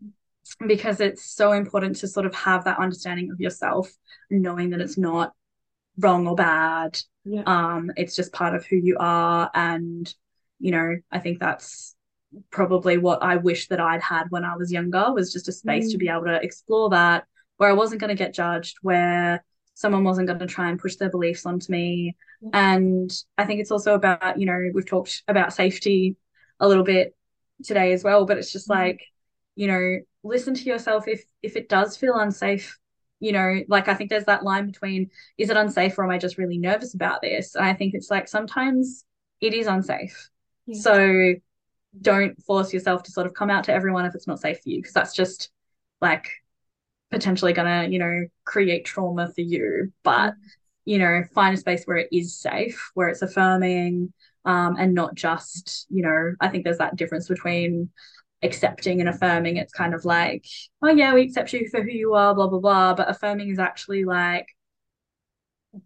because 0.66 1.00
it's 1.00 1.24
so 1.24 1.52
important 1.52 1.96
to 1.96 2.08
sort 2.08 2.26
of 2.26 2.34
have 2.34 2.64
that 2.64 2.78
understanding 2.78 3.30
of 3.30 3.40
yourself 3.40 3.90
knowing 4.30 4.70
that 4.70 4.80
it's 4.80 4.98
not 4.98 5.32
wrong 5.98 6.26
or 6.26 6.34
bad 6.34 6.98
yeah. 7.24 7.42
um 7.46 7.90
it's 7.96 8.16
just 8.16 8.32
part 8.32 8.54
of 8.54 8.64
who 8.66 8.76
you 8.76 8.96
are 8.98 9.50
and 9.54 10.14
you 10.58 10.70
know 10.70 10.96
i 11.10 11.18
think 11.18 11.38
that's 11.38 11.94
probably 12.50 12.96
what 12.96 13.22
i 13.22 13.36
wish 13.36 13.68
that 13.68 13.80
i'd 13.80 14.00
had 14.00 14.24
when 14.30 14.44
i 14.44 14.56
was 14.56 14.72
younger 14.72 15.12
was 15.12 15.32
just 15.32 15.48
a 15.48 15.52
space 15.52 15.88
mm. 15.88 15.92
to 15.92 15.98
be 15.98 16.08
able 16.08 16.24
to 16.24 16.42
explore 16.42 16.90
that 16.90 17.24
where 17.56 17.68
i 17.68 17.74
wasn't 17.74 18.00
going 18.00 18.08
to 18.08 18.14
get 18.14 18.32
judged 18.32 18.76
where 18.82 19.44
someone 19.74 20.04
wasn't 20.04 20.26
going 20.26 20.38
to 20.38 20.46
try 20.46 20.68
and 20.68 20.78
push 20.78 20.96
their 20.96 21.10
beliefs 21.10 21.46
onto 21.46 21.72
me 21.72 22.16
and 22.52 23.12
i 23.38 23.44
think 23.44 23.60
it's 23.60 23.70
also 23.70 23.94
about 23.94 24.38
you 24.38 24.46
know 24.46 24.70
we've 24.74 24.86
talked 24.86 25.22
about 25.28 25.52
safety 25.52 26.16
a 26.60 26.68
little 26.68 26.84
bit 26.84 27.16
today 27.64 27.92
as 27.92 28.04
well 28.04 28.26
but 28.26 28.36
it's 28.36 28.52
just 28.52 28.68
mm-hmm. 28.68 28.82
like 28.82 29.02
you 29.54 29.66
know, 29.66 29.98
listen 30.22 30.54
to 30.54 30.62
yourself 30.62 31.08
if 31.08 31.24
if 31.42 31.56
it 31.56 31.68
does 31.68 31.96
feel 31.96 32.14
unsafe 32.14 32.78
you 33.20 33.30
know, 33.30 33.60
like 33.68 33.86
I 33.86 33.94
think 33.94 34.10
there's 34.10 34.24
that 34.24 34.42
line 34.42 34.66
between 34.66 35.08
is 35.38 35.48
it 35.48 35.56
unsafe 35.56 35.96
or 35.96 36.02
am 36.02 36.10
I 36.10 36.18
just 36.18 36.38
really 36.38 36.58
nervous 36.58 36.94
about 36.94 37.22
this? 37.22 37.54
And 37.54 37.64
I 37.64 37.72
think 37.72 37.94
it's 37.94 38.10
like 38.10 38.26
sometimes 38.26 39.04
it 39.40 39.54
is 39.54 39.68
unsafe. 39.68 40.28
Yeah. 40.66 40.80
So 40.80 41.34
don't 42.00 42.42
force 42.42 42.72
yourself 42.72 43.04
to 43.04 43.12
sort 43.12 43.28
of 43.28 43.34
come 43.34 43.48
out 43.48 43.62
to 43.64 43.72
everyone 43.72 44.06
if 44.06 44.16
it's 44.16 44.26
not 44.26 44.40
safe 44.40 44.58
for 44.60 44.70
you, 44.70 44.78
because 44.78 44.92
that's 44.92 45.14
just 45.14 45.52
like 46.00 46.32
potentially 47.12 47.52
gonna, 47.52 47.86
you 47.88 47.98
know, 47.98 48.26
create 48.44 48.84
trauma 48.84 49.30
for 49.32 49.42
you. 49.42 49.92
But, 50.02 50.34
you 50.84 50.98
know, 50.98 51.22
find 51.34 51.54
a 51.54 51.58
space 51.58 51.84
where 51.84 51.98
it 51.98 52.08
is 52.10 52.36
safe, 52.36 52.90
where 52.94 53.08
it's 53.08 53.22
affirming, 53.22 54.12
um, 54.44 54.76
and 54.78 54.94
not 54.94 55.14
just, 55.14 55.86
you 55.90 56.02
know, 56.02 56.34
I 56.40 56.48
think 56.48 56.64
there's 56.64 56.78
that 56.78 56.96
difference 56.96 57.28
between 57.28 57.90
accepting 58.42 59.00
and 59.00 59.08
affirming. 59.08 59.56
It's 59.56 59.72
kind 59.72 59.94
of 59.94 60.04
like 60.04 60.44
oh 60.82 60.90
yeah 60.90 61.14
we 61.14 61.22
accept 61.22 61.52
you 61.52 61.68
for 61.70 61.80
who 61.80 61.90
you 61.90 62.14
are 62.14 62.34
blah 62.34 62.48
blah 62.48 62.58
blah 62.58 62.94
but 62.94 63.08
affirming 63.08 63.50
is 63.50 63.60
actually 63.60 64.04
like 64.04 64.46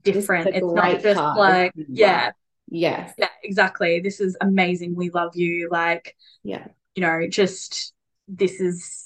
different. 0.03 0.49
It's 0.55 0.65
not 0.65 1.03
just 1.03 1.21
part. 1.21 1.39
like 1.39 1.73
yeah. 1.77 2.31
Yes. 2.69 3.13
Yeah 3.19 3.29
exactly. 3.43 4.01
This 4.01 4.21
is 4.21 4.37
amazing. 4.41 4.95
We 4.95 5.11
love 5.11 5.37
you. 5.37 5.69
Like 5.71 6.17
yeah. 6.43 6.67
you 6.95 7.03
know 7.03 7.27
just 7.29 7.93
this 8.29 8.61
is 8.61 9.06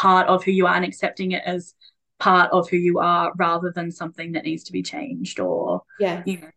part 0.00 0.26
of 0.28 0.44
who 0.44 0.50
you 0.50 0.66
are 0.66 0.74
and 0.74 0.84
accepting 0.84 1.32
it 1.32 1.42
as 1.44 1.74
part 2.18 2.50
of 2.52 2.68
who 2.68 2.76
you 2.76 2.98
are 2.98 3.32
rather 3.36 3.72
than 3.74 3.90
something 3.90 4.32
that 4.32 4.44
needs 4.44 4.64
to 4.64 4.72
be 4.72 4.82
changed 4.82 5.40
or 5.40 5.82
yeah 5.98 6.22
you 6.26 6.38
know 6.38 6.50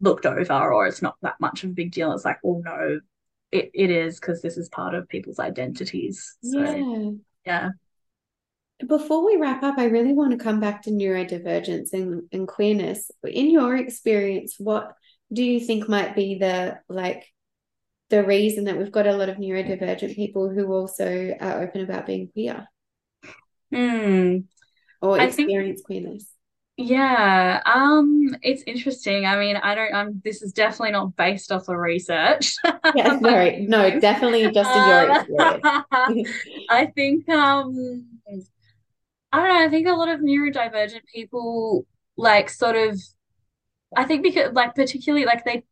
looked 0.00 0.26
over 0.26 0.72
or 0.72 0.86
it's 0.86 1.02
not 1.02 1.16
that 1.22 1.38
much 1.40 1.62
of 1.62 1.70
a 1.70 1.74
big 1.74 1.92
deal 1.92 2.12
it's 2.12 2.24
like 2.24 2.38
oh 2.44 2.60
no 2.64 2.98
it, 3.52 3.70
it 3.74 3.90
is 3.90 4.18
because 4.18 4.40
this 4.40 4.56
is 4.56 4.68
part 4.70 4.94
of 4.94 5.08
people's 5.08 5.38
identities. 5.38 6.36
So, 6.42 6.60
yeah. 6.60 7.10
Yeah. 7.44 7.68
Before 8.86 9.24
we 9.24 9.36
wrap 9.36 9.62
up, 9.62 9.78
I 9.78 9.84
really 9.84 10.14
want 10.14 10.32
to 10.32 10.42
come 10.42 10.58
back 10.58 10.82
to 10.82 10.90
neurodivergence 10.90 11.92
and, 11.92 12.22
and 12.32 12.48
queerness. 12.48 13.10
In 13.22 13.50
your 13.50 13.76
experience, 13.76 14.56
what 14.58 14.94
do 15.32 15.44
you 15.44 15.60
think 15.60 15.88
might 15.88 16.16
be 16.16 16.38
the 16.38 16.78
like 16.88 17.24
the 18.10 18.24
reason 18.24 18.64
that 18.64 18.76
we've 18.76 18.90
got 18.90 19.06
a 19.06 19.16
lot 19.16 19.28
of 19.28 19.36
neurodivergent 19.36 20.16
people 20.16 20.50
who 20.50 20.72
also 20.72 21.34
are 21.40 21.62
open 21.62 21.82
about 21.82 22.06
being 22.06 22.28
queer? 22.32 22.66
Hmm. 23.72 24.38
Or 25.00 25.18
experience 25.18 25.80
think, 25.80 25.86
queerness? 25.86 26.26
Yeah, 26.76 27.60
um, 27.66 28.36
it's 28.42 28.62
interesting. 28.66 29.26
I 29.26 29.38
mean, 29.38 29.56
I 29.56 29.74
don't. 29.74 29.94
Um, 29.94 30.22
this 30.24 30.42
is 30.42 30.52
definitely 30.52 30.92
not 30.92 31.16
based 31.16 31.52
off 31.52 31.68
of 31.68 31.76
research. 31.76 32.54
yes, 32.94 33.20
no, 33.20 33.56
no, 33.60 34.00
definitely 34.00 34.50
just 34.50 34.70
in 34.70 34.88
your 34.88 35.10
um, 35.10 36.18
experience. 36.18 36.30
I 36.70 36.86
think, 36.86 37.28
um, 37.28 38.06
I 39.32 39.36
don't 39.38 39.48
know. 39.48 39.64
I 39.64 39.68
think 39.68 39.86
a 39.88 39.92
lot 39.92 40.08
of 40.08 40.20
neurodivergent 40.20 41.04
people, 41.12 41.86
like, 42.16 42.48
sort 42.48 42.76
of, 42.76 43.00
I 43.96 44.04
think 44.04 44.22
because, 44.22 44.52
like, 44.52 44.74
particularly, 44.74 45.26
like, 45.26 45.44
they 45.44 45.64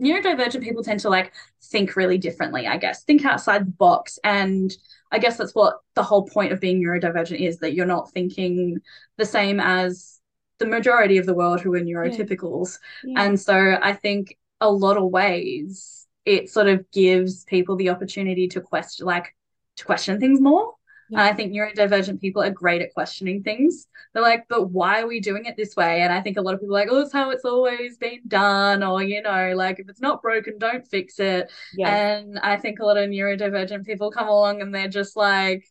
neurodivergent 0.00 0.62
people 0.62 0.82
tend 0.82 1.00
to 1.00 1.08
like 1.08 1.32
think 1.62 1.96
really 1.96 2.18
differently. 2.18 2.66
I 2.66 2.76
guess 2.76 3.04
think 3.04 3.24
outside 3.24 3.66
the 3.66 3.72
box 3.72 4.18
and 4.24 4.74
I 5.14 5.18
guess 5.18 5.36
that's 5.36 5.54
what 5.54 5.76
the 5.94 6.02
whole 6.02 6.26
point 6.26 6.50
of 6.50 6.58
being 6.58 6.82
neurodivergent 6.82 7.38
is 7.38 7.58
that 7.58 7.72
you're 7.72 7.86
not 7.86 8.10
thinking 8.10 8.78
the 9.16 9.24
same 9.24 9.60
as 9.60 10.20
the 10.58 10.66
majority 10.66 11.18
of 11.18 11.26
the 11.26 11.34
world 11.34 11.60
who 11.60 11.72
are 11.74 11.80
neurotypicals. 11.80 12.78
Yeah. 13.04 13.12
Yeah. 13.12 13.22
And 13.24 13.40
so 13.40 13.78
I 13.80 13.92
think 13.92 14.36
a 14.60 14.68
lot 14.68 14.96
of 14.96 15.04
ways 15.04 16.08
it 16.24 16.50
sort 16.50 16.66
of 16.66 16.90
gives 16.90 17.44
people 17.44 17.76
the 17.76 17.90
opportunity 17.90 18.48
to 18.48 18.60
question 18.60 19.06
like 19.06 19.36
to 19.76 19.84
question 19.84 20.18
things 20.18 20.40
more. 20.40 20.74
And 21.14 21.22
I 21.22 21.32
think 21.32 21.52
neurodivergent 21.52 22.20
people 22.20 22.42
are 22.42 22.50
great 22.50 22.82
at 22.82 22.94
questioning 22.94 23.42
things. 23.42 23.86
They're 24.12 24.22
like, 24.22 24.46
but 24.48 24.70
why 24.70 25.00
are 25.00 25.06
we 25.06 25.20
doing 25.20 25.46
it 25.46 25.56
this 25.56 25.76
way? 25.76 26.02
And 26.02 26.12
I 26.12 26.20
think 26.20 26.36
a 26.36 26.40
lot 26.40 26.54
of 26.54 26.60
people 26.60 26.76
are 26.76 26.80
like, 26.80 26.88
oh, 26.90 27.00
it's 27.00 27.12
how 27.12 27.30
it's 27.30 27.44
always 27.44 27.96
been 27.96 28.20
done. 28.28 28.82
Or, 28.82 29.02
you 29.02 29.22
know, 29.22 29.54
like 29.56 29.78
if 29.80 29.88
it's 29.88 30.00
not 30.00 30.22
broken, 30.22 30.58
don't 30.58 30.86
fix 30.86 31.18
it. 31.18 31.50
Yeah. 31.74 31.94
And 31.94 32.38
I 32.38 32.56
think 32.56 32.78
a 32.78 32.84
lot 32.84 32.96
of 32.96 33.08
neurodivergent 33.08 33.84
people 33.86 34.10
come 34.10 34.28
along 34.28 34.62
and 34.62 34.74
they're 34.74 34.88
just 34.88 35.16
like, 35.16 35.64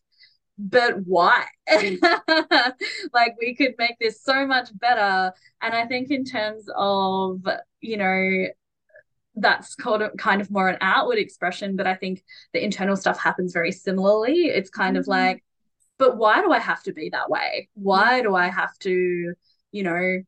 but 0.58 0.98
why? 1.04 1.46
Mm. 1.68 1.98
like 3.12 3.34
we 3.40 3.54
could 3.54 3.74
make 3.78 3.98
this 4.00 4.22
so 4.22 4.46
much 4.46 4.76
better. 4.78 5.32
And 5.60 5.74
I 5.74 5.86
think 5.86 6.10
in 6.10 6.24
terms 6.24 6.68
of, 6.74 7.40
you 7.80 7.96
know, 7.96 8.46
that's 9.36 9.74
kind 9.74 10.02
of 10.02 10.16
kind 10.16 10.40
of 10.40 10.50
more 10.50 10.68
an 10.68 10.78
outward 10.80 11.18
expression, 11.18 11.76
but 11.76 11.86
I 11.86 11.94
think 11.94 12.22
the 12.52 12.64
internal 12.64 12.96
stuff 12.96 13.18
happens 13.18 13.52
very 13.52 13.72
similarly. 13.72 14.46
It's 14.46 14.70
kind 14.70 14.94
mm-hmm. 14.96 15.00
of 15.00 15.08
like, 15.08 15.44
but 15.98 16.16
why 16.16 16.40
do 16.40 16.52
I 16.52 16.58
have 16.58 16.82
to 16.84 16.92
be 16.92 17.10
that 17.10 17.30
way? 17.30 17.68
Why 17.74 18.22
do 18.22 18.34
I 18.34 18.48
have 18.48 18.76
to, 18.80 19.34
you 19.72 19.82
know, 19.82 20.18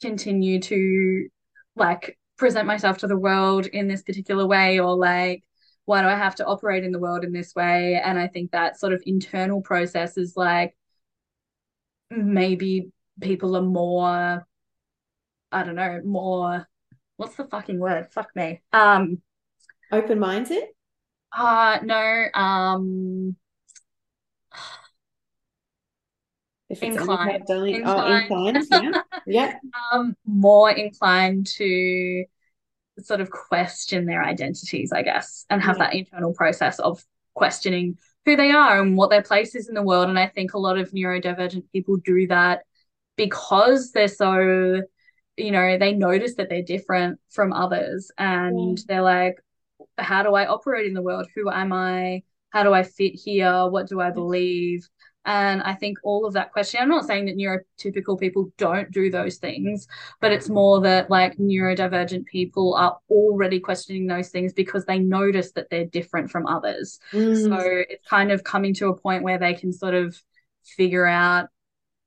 continue 0.00 0.60
to 0.60 1.28
like 1.76 2.18
present 2.36 2.66
myself 2.66 2.98
to 2.98 3.06
the 3.06 3.18
world 3.18 3.66
in 3.66 3.88
this 3.88 4.02
particular 4.02 4.46
way 4.46 4.80
or 4.80 4.96
like 4.96 5.44
why 5.84 6.02
do 6.02 6.08
I 6.08 6.14
have 6.14 6.36
to 6.36 6.46
operate 6.46 6.84
in 6.84 6.92
the 6.92 7.00
world 7.00 7.24
in 7.24 7.32
this 7.32 7.54
way? 7.54 8.00
And 8.02 8.18
I 8.18 8.28
think 8.28 8.52
that 8.52 8.78
sort 8.78 8.92
of 8.92 9.02
internal 9.06 9.60
process 9.60 10.16
is 10.16 10.34
like 10.36 10.76
maybe 12.10 12.92
people 13.20 13.56
are 13.56 13.62
more, 13.62 14.46
I 15.52 15.62
don't 15.64 15.74
know, 15.74 16.00
more 16.04 16.68
what's 17.20 17.36
the 17.36 17.44
fucking 17.44 17.78
word? 17.78 18.08
Fuck 18.12 18.30
me. 18.34 18.62
Um, 18.72 19.20
open 19.92 20.18
minded. 20.18 20.64
Uh 21.30 21.78
no. 21.82 22.24
Um, 22.32 23.36
if 26.70 26.82
it's 26.82 26.96
inclined, 26.96 27.42
inclined. 27.42 27.82
Oh, 27.84 28.16
inclined. 28.16 28.66
Yeah. 28.70 29.02
yeah. 29.26 29.54
Um, 29.92 30.16
more 30.24 30.70
inclined 30.70 31.46
to 31.58 32.24
sort 32.98 33.20
of 33.20 33.30
question 33.30 34.06
their 34.06 34.24
identities, 34.24 34.90
I 34.90 35.02
guess, 35.02 35.44
and 35.50 35.62
have 35.62 35.76
yeah. 35.76 35.84
that 35.84 35.94
internal 35.94 36.32
process 36.32 36.78
of 36.78 37.04
questioning 37.34 37.98
who 38.24 38.34
they 38.34 38.50
are 38.50 38.80
and 38.80 38.96
what 38.96 39.10
their 39.10 39.22
place 39.22 39.54
is 39.54 39.68
in 39.68 39.74
the 39.74 39.82
world. 39.82 40.08
And 40.08 40.18
I 40.18 40.26
think 40.26 40.54
a 40.54 40.58
lot 40.58 40.78
of 40.78 40.90
neurodivergent 40.92 41.64
people 41.70 41.98
do 41.98 42.26
that 42.28 42.62
because 43.16 43.92
they're 43.92 44.08
so 44.08 44.82
you 45.40 45.50
know 45.50 45.78
they 45.78 45.92
notice 45.92 46.34
that 46.36 46.48
they're 46.48 46.62
different 46.62 47.18
from 47.30 47.52
others 47.52 48.10
and 48.18 48.78
yeah. 48.78 48.84
they're 48.86 49.02
like 49.02 49.36
how 49.98 50.22
do 50.22 50.34
i 50.34 50.46
operate 50.46 50.86
in 50.86 50.94
the 50.94 51.02
world? 51.02 51.26
Who 51.34 51.50
am 51.50 51.72
i? 51.72 52.22
How 52.50 52.62
do 52.62 52.72
i 52.72 52.82
fit 52.82 53.14
here? 53.14 53.68
What 53.68 53.88
do 53.88 54.00
i 54.00 54.10
believe? 54.10 54.88
And 55.26 55.62
i 55.62 55.74
think 55.74 55.98
all 56.02 56.24
of 56.24 56.32
that 56.32 56.50
question 56.50 56.80
i'm 56.80 56.88
not 56.88 57.04
saying 57.04 57.26
that 57.26 57.36
neurotypical 57.36 58.18
people 58.18 58.50
don't 58.56 58.90
do 58.90 59.10
those 59.10 59.36
things 59.36 59.86
but 60.18 60.32
it's 60.32 60.48
more 60.48 60.80
that 60.80 61.10
like 61.10 61.36
neurodivergent 61.36 62.24
people 62.24 62.74
are 62.74 62.98
already 63.10 63.60
questioning 63.60 64.06
those 64.06 64.30
things 64.30 64.54
because 64.54 64.86
they 64.86 64.98
notice 64.98 65.52
that 65.52 65.68
they're 65.70 65.84
different 65.84 66.30
from 66.30 66.46
others. 66.46 66.98
Mm. 67.12 67.48
so 67.48 67.58
it's 67.60 68.08
kind 68.08 68.32
of 68.32 68.44
coming 68.44 68.72
to 68.74 68.88
a 68.88 68.96
point 68.96 69.22
where 69.22 69.38
they 69.38 69.52
can 69.52 69.74
sort 69.74 69.94
of 69.94 70.16
figure 70.64 71.06
out 71.06 71.50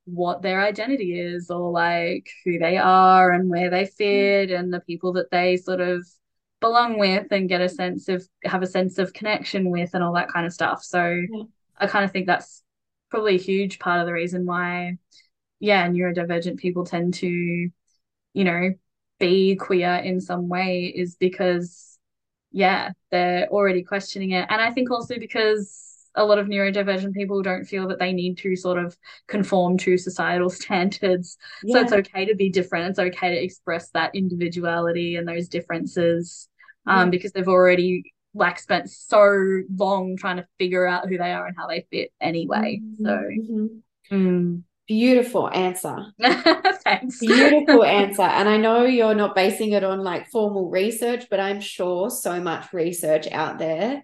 what 0.06 0.42
their 0.42 0.60
identity 0.60 1.18
is 1.18 1.50
or 1.50 1.70
like 1.70 2.28
who 2.44 2.58
they 2.58 2.76
are 2.76 3.32
and 3.32 3.48
where 3.48 3.70
they 3.70 3.84
hmm. 3.84 3.90
fit 3.96 4.50
and 4.50 4.72
the 4.72 4.80
people 4.80 5.12
that 5.14 5.30
they 5.30 5.56
sort 5.56 5.80
of 5.80 6.06
belong 6.60 6.98
with 6.98 7.26
and 7.30 7.48
get 7.48 7.60
a 7.60 7.68
sense 7.68 8.08
of 8.08 8.26
have 8.44 8.62
a 8.62 8.66
sense 8.66 8.98
of 8.98 9.12
connection 9.12 9.70
with 9.70 9.90
and 9.92 10.02
all 10.02 10.14
that 10.14 10.28
kind 10.28 10.46
of 10.46 10.52
stuff 10.52 10.82
so 10.82 11.22
yeah. 11.30 11.42
i 11.78 11.86
kind 11.86 12.04
of 12.04 12.10
think 12.10 12.26
that's 12.26 12.62
probably 13.10 13.34
a 13.34 13.38
huge 13.38 13.78
part 13.78 14.00
of 14.00 14.06
the 14.06 14.12
reason 14.12 14.46
why 14.46 14.96
yeah 15.60 15.86
neurodivergent 15.88 16.56
people 16.56 16.84
tend 16.84 17.12
to 17.12 17.28
you 17.28 18.44
know 18.44 18.70
be 19.18 19.56
queer 19.56 19.96
in 19.96 20.20
some 20.20 20.48
way 20.48 20.92
is 20.94 21.16
because 21.16 21.98
yeah 22.50 22.92
they're 23.10 23.46
already 23.48 23.82
questioning 23.82 24.30
it 24.30 24.46
and 24.48 24.62
i 24.62 24.70
think 24.70 24.90
also 24.90 25.18
because 25.18 25.93
a 26.16 26.24
lot 26.24 26.38
of 26.38 26.46
neurodivergent 26.46 27.14
people 27.14 27.42
don't 27.42 27.64
feel 27.64 27.88
that 27.88 27.98
they 27.98 28.12
need 28.12 28.38
to 28.38 28.56
sort 28.56 28.78
of 28.78 28.96
conform 29.26 29.78
to 29.78 29.98
societal 29.98 30.50
standards. 30.50 31.36
Yeah. 31.62 31.74
So 31.74 31.82
it's 31.82 31.92
okay 31.92 32.26
to 32.26 32.34
be 32.34 32.50
different. 32.50 32.90
It's 32.90 32.98
okay 32.98 33.30
to 33.34 33.42
express 33.42 33.90
that 33.90 34.14
individuality 34.14 35.16
and 35.16 35.26
those 35.26 35.48
differences 35.48 36.48
um, 36.86 37.06
yeah. 37.06 37.10
because 37.10 37.32
they've 37.32 37.48
already 37.48 38.12
like 38.34 38.58
spent 38.58 38.90
so 38.90 39.62
long 39.76 40.16
trying 40.16 40.36
to 40.36 40.46
figure 40.58 40.86
out 40.86 41.08
who 41.08 41.16
they 41.16 41.32
are 41.32 41.46
and 41.46 41.56
how 41.56 41.66
they 41.66 41.86
fit 41.90 42.10
anyway. 42.20 42.80
Mm-hmm. 42.82 43.04
So 43.04 43.54
mm-hmm. 43.54 44.14
mm. 44.14 44.62
beautiful 44.88 45.48
answer. 45.48 46.06
Thanks. 46.20 47.20
Beautiful 47.20 47.84
answer. 47.84 48.22
And 48.22 48.48
I 48.48 48.56
know 48.56 48.84
you're 48.84 49.14
not 49.14 49.36
basing 49.36 49.72
it 49.72 49.84
on 49.84 50.00
like 50.00 50.30
formal 50.30 50.68
research, 50.68 51.26
but 51.30 51.38
I'm 51.38 51.60
sure 51.60 52.10
so 52.10 52.40
much 52.40 52.72
research 52.72 53.28
out 53.30 53.58
there 53.58 54.02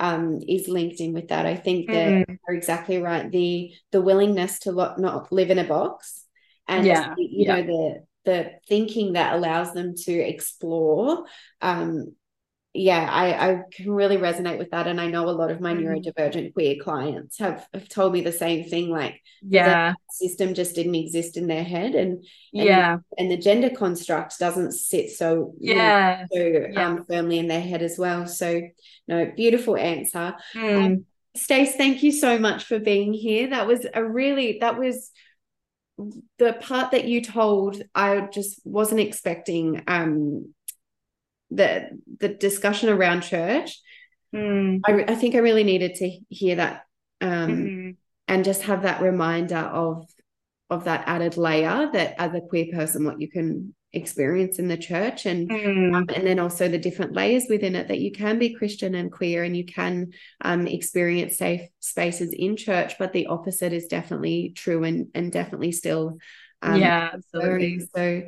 um, 0.00 0.40
is 0.48 0.66
linked 0.66 0.98
in 0.98 1.12
with 1.12 1.28
that. 1.28 1.46
I 1.46 1.54
think 1.54 1.88
that 1.88 2.08
mm-hmm. 2.08 2.34
you're 2.48 2.56
exactly 2.56 3.00
right. 3.00 3.30
The 3.30 3.72
the 3.92 4.00
willingness 4.00 4.58
to 4.60 4.72
lo- 4.72 4.94
not 4.96 5.30
live 5.30 5.50
in 5.50 5.58
a 5.58 5.64
box, 5.64 6.24
and 6.66 6.86
yeah. 6.86 7.14
you 7.18 7.44
yeah. 7.44 7.54
know 7.54 7.62
the 7.62 8.04
the 8.24 8.50
thinking 8.66 9.12
that 9.12 9.34
allows 9.34 9.72
them 9.72 9.94
to 9.94 10.12
explore 10.12 11.26
um, 11.60 12.14
yeah, 12.72 13.08
I, 13.10 13.50
I 13.50 13.62
can 13.72 13.90
really 13.90 14.16
resonate 14.16 14.58
with 14.58 14.70
that. 14.70 14.86
And 14.86 15.00
I 15.00 15.08
know 15.08 15.28
a 15.28 15.30
lot 15.30 15.50
of 15.50 15.60
my 15.60 15.74
Mm. 15.74 15.82
neurodivergent 15.82 16.52
queer 16.52 16.76
clients 16.80 17.38
have, 17.38 17.66
have 17.74 17.88
told 17.88 18.12
me 18.12 18.20
the 18.20 18.30
same 18.32 18.64
thing. 18.64 18.90
Like 18.90 19.20
Yeah. 19.42 19.92
the 19.92 20.14
system 20.14 20.54
just 20.54 20.76
didn't 20.76 20.94
exist 20.94 21.36
in 21.36 21.48
their 21.48 21.64
head 21.64 21.94
and 21.96 22.24
and, 22.54 22.64
Yeah. 22.64 22.98
and 23.18 23.30
the 23.30 23.36
gender 23.36 23.70
construct 23.70 24.38
doesn't 24.38 24.72
sit 24.72 25.10
so 25.10 25.54
you 25.60 25.74
know, 25.74 25.80
Yeah. 25.82 26.26
so 26.32 26.38
Yeah. 26.38 26.86
um 26.88 27.04
firmly 27.06 27.38
in 27.38 27.48
their 27.48 27.60
head 27.60 27.82
as 27.82 27.98
well. 27.98 28.26
So 28.26 28.62
no, 29.08 29.32
beautiful 29.36 29.76
answer. 29.76 30.34
Mm. 30.54 31.04
Stace, 31.36 31.74
thank 31.76 32.02
you 32.04 32.12
so 32.12 32.38
much 32.38 32.64
for 32.64 32.78
being 32.78 33.12
here. 33.12 33.48
That 33.50 33.66
was 33.66 33.84
a 33.92 34.04
really 34.04 34.58
that 34.60 34.78
was 34.78 35.10
the 36.38 36.52
part 36.54 36.92
that 36.92 37.04
you 37.04 37.20
told 37.20 37.82
I 37.94 38.28
just 38.32 38.60
wasn't 38.64 39.00
expecting 39.00 39.82
um 39.86 40.54
the 41.50 41.88
the 42.18 42.28
discussion 42.28 42.88
around 42.88 43.22
church. 43.22 43.78
Mm. 44.34 44.80
I, 44.86 45.04
I 45.08 45.14
think 45.14 45.34
I 45.34 45.38
really 45.38 45.64
needed 45.64 45.94
to 45.96 46.10
hear 46.28 46.56
that 46.56 46.84
um 47.20 47.48
Mhm. 47.48 47.96
and 48.28 48.44
just 48.44 48.62
have 48.62 48.82
that 48.82 49.02
reminder 49.02 49.56
of 49.56 50.06
of 50.70 50.84
that 50.84 51.04
added 51.06 51.36
layer 51.36 51.90
that 51.92 52.14
as 52.18 52.32
a 52.32 52.40
queer 52.40 52.66
person 52.72 53.04
what 53.04 53.20
you 53.20 53.28
can 53.28 53.74
experience 53.92 54.60
in 54.60 54.68
the 54.68 54.76
church 54.76 55.26
and 55.26 55.50
Mm. 55.50 56.14
and 56.14 56.24
then 56.26 56.38
also 56.38 56.68
the 56.68 56.78
different 56.78 57.12
layers 57.12 57.46
within 57.50 57.74
it 57.74 57.88
that 57.88 57.98
you 57.98 58.12
can 58.12 58.38
be 58.38 58.54
Christian 58.54 58.94
and 58.94 59.10
queer 59.10 59.42
and 59.42 59.56
you 59.56 59.64
can 59.64 60.12
um, 60.40 60.68
experience 60.68 61.36
safe 61.36 61.62
spaces 61.80 62.32
in 62.32 62.56
church, 62.56 62.94
but 62.98 63.12
the 63.12 63.26
opposite 63.26 63.72
is 63.72 63.86
definitely 63.88 64.52
true 64.54 64.84
and 64.84 65.08
and 65.14 65.32
definitely 65.32 65.72
still 65.72 66.18
um, 66.62 66.80
Yeah, 66.80 67.10
absolutely. 67.14 67.80
So 67.94 68.22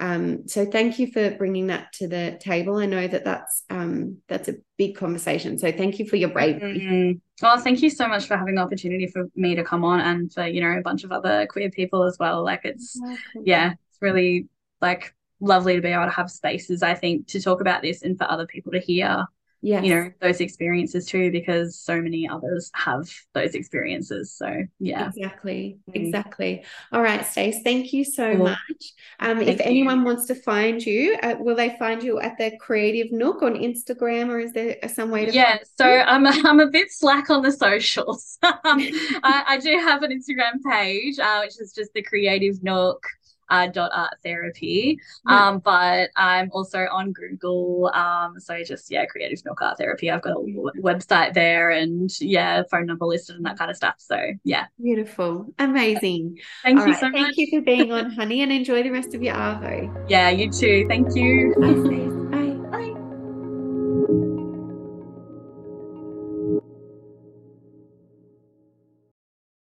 um, 0.00 0.48
so 0.48 0.66
thank 0.66 0.98
you 0.98 1.10
for 1.12 1.30
bringing 1.32 1.68
that 1.68 1.92
to 1.94 2.08
the 2.08 2.36
table. 2.40 2.76
I 2.76 2.86
know 2.86 3.06
that 3.06 3.24
that's 3.24 3.62
um, 3.70 4.18
that's 4.28 4.48
a 4.48 4.56
big 4.76 4.96
conversation. 4.96 5.58
So 5.58 5.70
thank 5.70 5.98
you 5.98 6.06
for 6.08 6.16
your 6.16 6.30
bravery. 6.30 6.80
Mm. 6.80 7.20
Well, 7.40 7.58
thank 7.58 7.80
you 7.80 7.90
so 7.90 8.08
much 8.08 8.26
for 8.26 8.36
having 8.36 8.56
the 8.56 8.62
opportunity 8.62 9.06
for 9.06 9.28
me 9.36 9.54
to 9.54 9.64
come 9.64 9.84
on 9.84 10.00
and 10.00 10.32
for, 10.32 10.46
you 10.46 10.60
know, 10.60 10.76
a 10.76 10.82
bunch 10.82 11.04
of 11.04 11.12
other 11.12 11.46
queer 11.46 11.70
people 11.70 12.02
as 12.02 12.16
well. 12.18 12.42
Like 12.44 12.62
it's 12.64 13.00
yeah, 13.44 13.72
it's 13.72 14.02
really 14.02 14.48
like 14.80 15.14
lovely 15.40 15.76
to 15.76 15.82
be 15.82 15.88
able 15.88 16.04
to 16.04 16.10
have 16.10 16.30
spaces, 16.30 16.82
I 16.82 16.94
think, 16.94 17.28
to 17.28 17.40
talk 17.40 17.60
about 17.60 17.82
this 17.82 18.02
and 18.02 18.18
for 18.18 18.30
other 18.30 18.46
people 18.46 18.72
to 18.72 18.80
hear, 18.80 19.24
Yes. 19.66 19.82
you 19.84 19.94
know, 19.94 20.10
those 20.20 20.40
experiences 20.40 21.06
too, 21.06 21.30
because 21.32 21.78
so 21.78 21.98
many 22.00 22.28
others 22.28 22.70
have 22.74 23.10
those 23.32 23.54
experiences. 23.54 24.30
So 24.32 24.64
yeah. 24.78 25.08
Exactly, 25.08 25.78
Mm. 25.88 25.96
exactly. 25.96 26.64
All 26.92 27.00
right, 27.00 27.24
Stace, 27.24 27.62
thank 27.64 27.92
you 27.94 28.04
so 28.04 28.36
Cool. 28.36 28.44
much. 28.44 28.92
Um, 29.20 29.40
if 29.40 29.58
you. 29.60 29.64
anyone 29.64 30.04
wants 30.04 30.26
to 30.26 30.34
find 30.34 30.84
you, 30.84 31.16
uh, 31.22 31.36
will 31.38 31.56
they 31.56 31.76
find 31.78 32.02
you 32.02 32.20
at 32.20 32.36
the 32.36 32.52
Creative 32.58 33.10
Nook 33.10 33.42
on 33.42 33.54
Instagram, 33.54 34.28
or 34.28 34.38
is 34.38 34.52
there 34.52 34.76
some 34.92 35.10
way 35.10 35.24
to 35.24 35.32
Yeah, 35.32 35.56
find 35.56 35.66
so 35.78 35.88
you? 35.94 36.00
I'm 36.00 36.26
I'm 36.46 36.60
a 36.60 36.66
bit 36.70 36.92
slack 36.92 37.30
on 37.30 37.40
the 37.42 37.52
socials. 37.52 38.38
I, 38.42 39.44
I 39.48 39.58
do 39.58 39.78
have 39.78 40.02
an 40.02 40.10
Instagram 40.12 40.62
page, 40.70 41.18
uh, 41.18 41.38
which 41.40 41.58
is 41.58 41.72
just 41.72 41.94
the 41.94 42.02
Creative 42.02 42.62
Nook 42.62 43.02
uh, 43.48 43.66
dot 43.68 43.90
art 43.94 44.14
therapy. 44.22 44.98
Yeah. 45.28 45.48
Um, 45.48 45.58
but 45.58 46.10
I'm 46.16 46.50
also 46.52 46.86
on 46.90 47.12
Google. 47.12 47.90
Um, 47.94 48.38
so 48.38 48.62
just 48.64 48.90
yeah, 48.90 49.06
Creative 49.06 49.42
Nook 49.44 49.60
Art 49.62 49.78
Therapy. 49.78 50.10
I've 50.10 50.22
got 50.22 50.30
a 50.30 50.34
w- 50.34 50.70
website 50.80 51.34
there 51.34 51.70
and 51.70 52.10
yeah, 52.20 52.62
phone 52.70 52.86
number 52.86 53.06
listed 53.06 53.36
and 53.36 53.44
that 53.44 53.58
kind 53.58 53.70
of 53.70 53.76
stuff. 53.76 53.94
So 53.98 54.18
yeah, 54.44 54.66
Beautiful, 54.82 55.46
amazing. 55.58 56.38
thank 56.62 56.80
All 56.80 56.86
you 56.86 56.92
right, 56.92 57.00
so 57.00 57.10
thank 57.12 57.14
much. 57.14 57.24
Thank 57.36 57.36
you 57.38 57.58
for 57.58 57.64
being 57.64 57.92
on, 57.92 58.10
honey, 58.16 58.42
and 58.42 58.52
enjoy 58.52 58.82
the 58.82 58.90
rest 58.90 59.14
of 59.14 59.22
your 59.22 59.34
arvo. 59.34 60.08
Yeah, 60.08 60.30
you 60.30 60.50
too. 60.50 60.86
Thank 60.88 61.14
you. 61.14 62.43